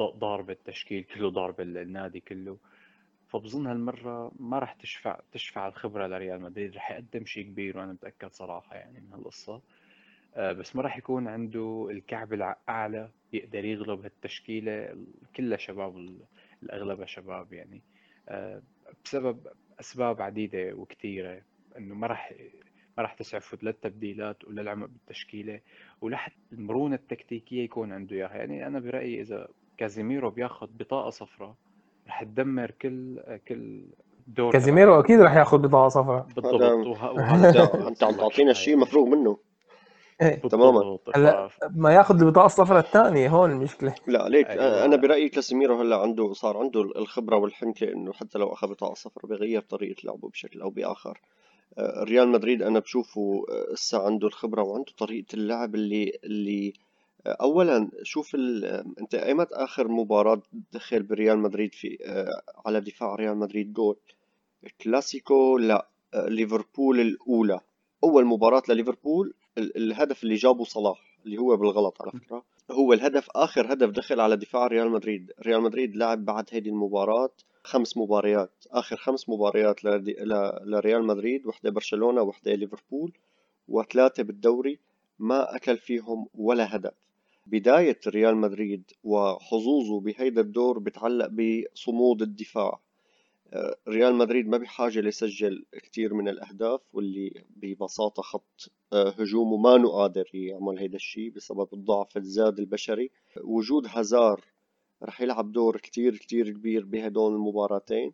[0.00, 2.58] ضاربة التشكيل كله ضارب النادي كله.
[3.28, 6.74] فبظن هالمرة ما راح تشفع تشفع الخبرة لريال مدريد.
[6.74, 9.60] راح يقدم شيء كبير وأنا متأكد صراحة يعني من هالقصة.
[10.36, 14.96] بس ما راح يكون عنده الكعب الأعلى يقدر يغلب هالتشكيلة.
[15.36, 16.18] كلها شباب ال-
[16.62, 17.82] الأغلبها شباب يعني.
[18.28, 18.62] آه،
[19.04, 19.46] بسبب
[19.80, 21.40] أسباب عديدة وكثيرة
[21.78, 22.32] إنه ما راح
[22.98, 25.60] ما راح تسعفه لا التبديلات ولا العمق بالتشكيلة
[26.00, 28.36] ولا حتى المرونة التكتيكية يكون عنده إياها.
[28.36, 31.54] يعني أنا برأيي إذا كازيميرو بياخذ بطاقة صفراء
[32.08, 33.84] رح تدمر كل كل
[34.26, 36.26] دور كازيميرو أكيد راح ياخذ بطاقة صفراء.
[36.36, 36.86] بالضبط.
[37.02, 39.38] وهذا أنت عم تعطينا الشيء مفروغ منه.
[40.22, 40.40] إيه.
[40.48, 40.98] تماما.
[41.14, 43.94] هلا ف- ما ياخذ البطاقه الصفراء الثانية هون المشكلة.
[44.06, 44.84] لا ليك أيوة.
[44.84, 49.20] أنا برأيي كاسيميرو هلأ عنده صار عنده الخبرة والحنكة إنه حتى لو أخذ بطاقة صفر
[49.26, 51.20] بغير طريقة لعبه بشكل أو بآخر.
[51.78, 56.72] آه، ريال مدريد أنا بشوفه آه، هسه عنده الخبرة وعنده طريقة اللعب اللي اللي
[57.26, 58.64] آه، اولا شوف ال...
[58.64, 60.40] آه، أنت ايمت آخر مباراة
[60.72, 63.96] دخل بريال مدريد في آه، على دفاع ريال مدريد جول.
[64.80, 67.60] كلاسيكو لا آه، ليفربول الأولى.
[68.04, 73.72] أول مباراة لليفربول الهدف اللي جابه صلاح اللي هو بالغلط على فكرة هو الهدف آخر
[73.72, 75.32] هدف دخل على دفاع ريال مدريد.
[75.46, 77.30] ريال مدريد لعب بعد هذه المباراة
[77.64, 83.12] خمس مباريات آخر خمس مباريات لدي- ل- لريال مدريد وحده برشلونة وحده ليفربول
[83.68, 84.78] وثلاثة بالدوري
[85.18, 86.92] ما أكل فيهم ولا هدف.
[87.46, 92.80] بداية ريال مدريد وحظوظه بهيدا الدور بتعلق بصمود الدفاع.
[93.88, 100.30] ريال مدريد ما بحاجة ليسجل كتير من الأهداف واللي ببساطة خط آه، هجومه ما قادر
[100.34, 103.10] يعمل هيدا الشيء بسبب الضعف الزاد البشري.
[103.44, 104.44] وجود هازار
[105.02, 108.12] رح يلعب دور كتير كتير كبير بهدول المباراتين.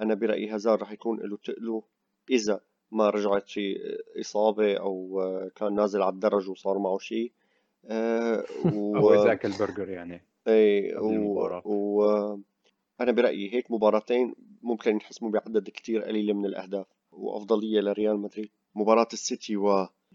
[0.00, 1.82] أنا برأيي هازار رح يكون له تقله
[2.30, 2.60] إذا
[2.92, 3.76] ما رجعت في
[4.20, 7.32] إصابة أو آه، كان نازل على الدرج وصار معه شيء
[7.84, 8.44] آه،
[8.96, 9.14] أو و...
[9.14, 11.60] اذا اكل برجر يعني اي و...
[11.64, 12.38] و...
[13.00, 18.50] أنا برأيي هيك مباراتين ممكن ينحسموا بعدد كتير قليلة من الأهداف وأفضلية لريال مدريد.
[18.74, 19.56] مباراة السيتي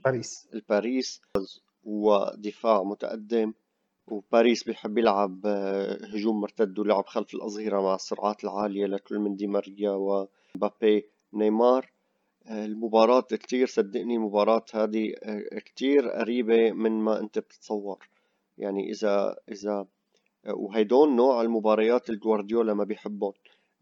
[0.06, 0.48] باريس.
[0.54, 1.22] والباريس
[1.84, 3.54] ودفاع متقدم
[4.08, 9.48] وباريس بيحب يلعب آه، هجوم مرتد ولعب خلف الأظهرة مع السرعات العالية لكل من دي
[9.48, 11.92] ماريا ومبابي نيمار.
[12.46, 18.10] آه، المباراة كتير صدقني المباراة هذه آه، كتير قريبة من ما أنت بتتصور.
[18.58, 19.88] يعني إذا إذا
[20.50, 23.34] وهيدون نوع المباريات اللي جوارديولا ما بيحبهم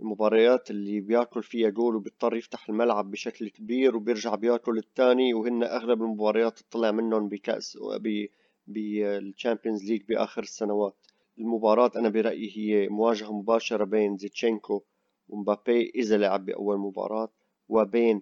[0.01, 6.01] المباريات اللي بياكل فيها جول وبيضطر يفتح الملعب بشكل كبير وبيرجع بياكل الثاني وهن أغلب
[6.01, 8.25] المباريات طلع منهم بكأس ب
[8.67, 10.95] بال Champions League بآخر السنوات.
[11.39, 14.81] المباراة أنا برأيي هي مواجهة مباشرة بين زينتشينكو
[15.29, 17.29] ومبابي إذا لعب بأول مباراة
[17.69, 18.21] وبين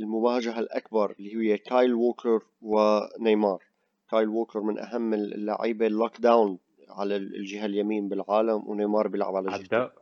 [0.00, 3.62] المواجهة الأكبر اللي هي كايل ووكر ونيمار.
[4.10, 6.58] كايل ووكر من أهم اللعيبة ال lockdown
[6.88, 9.92] على الجهة اليمين بالعالم ونيمار بيلعب على الجهة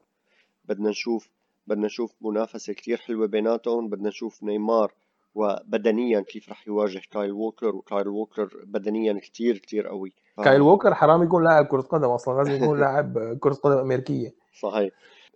[0.70, 1.30] بدنا نشوف
[1.66, 4.92] بدنا نشوف منافسة كتير حلوة بيناتهم بدنا نشوف نيمار
[5.34, 10.12] وبدنيا كيف رح يواجه كايل ووكر وكايل ووكر بدنيا كتير كتير قوي.
[10.36, 14.34] ف- كايل ووكر حرام يكون لاعب كرة قدم أصلا لازم يكون لاعب كرة قدم أمريكية.
[14.60, 14.90] صحيح.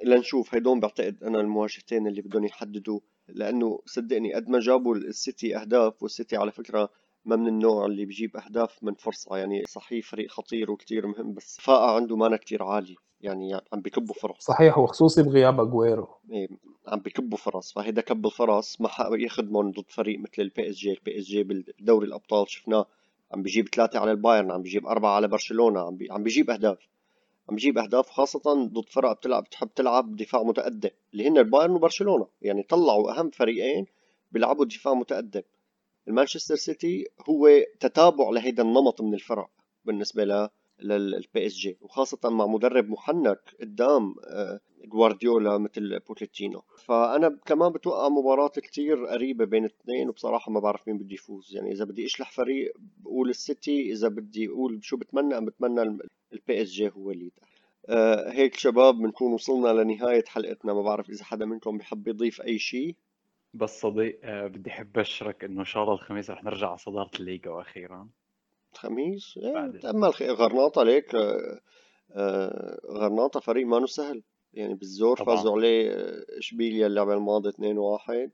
[0.04, 0.54] لنشوف.
[0.54, 6.36] هيدون بعتقد أنا المواجهتين اللي بدهم يحددوا لأنه صدقني قد ما جابوا السيتي أهداف والسيتي
[6.36, 6.90] على فكرة
[7.24, 9.36] ما من النوع اللي بيجيب أهداف من فرصة.
[9.36, 14.14] يعني صحيح فريق خطير وكتير مهم بس الكفاءه عنده مانا كتير عاليه يعني عم بكبوا
[14.14, 14.44] فرص.
[14.44, 16.48] صحيح وخصوصي بغياب اجويرو إيه،
[16.88, 17.72] عم بكبوا فرص.
[17.72, 22.50] فهيدا كب الفرص ما رح يخدمهم ضد فريق مثل ال PSG ال PSG بدوري الأبطال
[22.50, 22.86] شفناه
[23.32, 26.08] عم بيجيب ثلاثة على البايرن عم بيجيب أربعة على برشلونة عم, بي...
[26.10, 26.78] عم بيجيب أهداف.
[27.48, 32.26] عم بيجيب أهداف خاصة ضد فرق بتلعب بتحب تلعب دفاع متقدم اللي هن البايرن وبرشلونة.
[32.42, 33.86] يعني طلعوا أهم فريقين
[34.32, 35.42] بيلعبوا دفاع متقدم
[36.08, 37.48] المانشستر سيتي هو
[37.80, 39.50] تابع لهيدا النمط من الفرق
[39.84, 40.48] بالنسبة ل
[40.78, 48.48] لل PSG وخاصة مع مدرب محنك قدام آه، جوارديولا مثل بوتشيتينو فأنا كمان بتوقع مباراة
[48.48, 51.54] كتير قريبة بين الاثنين وبصراحة ما بعرف مين بده يفوز.
[51.54, 55.82] يعني إذا بدي أرشح فريق بقول السيتي إذا بدي أقول شو بتمنى بتمنى
[56.32, 57.48] ال PSG هو اللي يتأهل
[57.88, 60.72] آه هيك شباب بنكون وصلنا لنهاية حلقتنا.
[60.72, 62.94] ما بعرف إذا حدا منكم بحب يضيف أي شيء
[63.54, 67.10] بس صديق آه، بدي أحب أبشرك إنه إن شاء الله الخميس رح نرجع على صدارة
[67.20, 68.08] الليغا وأخيرا
[68.74, 69.80] خميس إيه.
[69.80, 71.60] تأمل غرناطة ليك آه،
[72.12, 75.36] آه، غرناطة فريق ما سهل يعني بالزور طبعاً.
[75.36, 78.30] فازوا عليه آه، إشبيليا اللعبة الماضية 2-1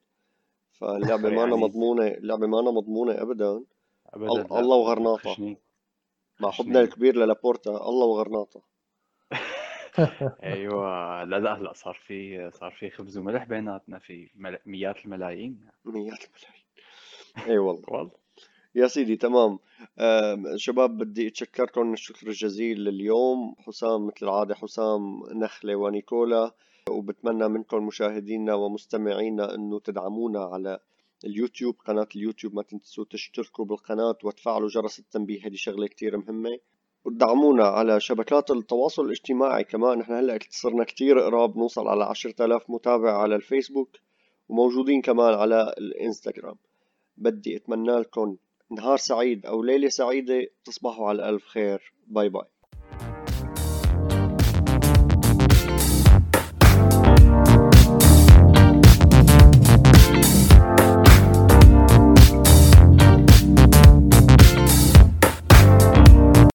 [0.72, 1.54] فاللعبة فريق ما عنيف.
[1.56, 3.64] مضمونة اللعبة ما مضمونة أبدا
[4.06, 4.60] ابدا لا.
[4.60, 5.56] الله وغرناطة.
[6.40, 6.50] مع.
[6.50, 8.62] حبنا الكبير للابورتا الله وغرناطة
[10.42, 11.24] أيوه.
[11.24, 14.58] لا لا هلا صار في صار في خبز وملح بيناتنا في مل...
[14.66, 15.60] مئات الملايين.
[15.84, 16.64] مئات الملايين.
[17.48, 17.84] إي والله.
[17.88, 18.10] والله.
[18.74, 19.58] يا سيدي تمام.
[20.56, 26.54] شباب بدي أتشكركم الشكر الجزيل لليوم حسام مثل العادة حسام نخلة ونيكولا.
[26.90, 30.78] وبتمنى منكم مشاهدينا ومستمعينا إنه تدعمونا على
[31.24, 31.76] اليوتيوب.
[31.86, 35.46] قناة اليوتيوب ما تنسوا تشتركوا بالقناة وتفعلوا جرس التنبيه.
[35.46, 36.58] هذه شغلة كتير مهمة.
[37.04, 39.64] ودعمونا على شبكات التواصل الاجتماعي.
[39.64, 41.20] كمان نحن هلأ صرنا كتير.
[41.20, 43.96] قراب نوصل على 10000 متابع على الفيسبوك
[44.48, 46.56] وموجودين كمان على الإنستغرام.
[47.16, 48.36] بدي أتمنى لكم
[48.70, 50.46] نهار سعيد أو ليلة سعيدة.
[50.64, 51.92] تصبحوا على ألف خير.
[52.06, 52.59] bye bye.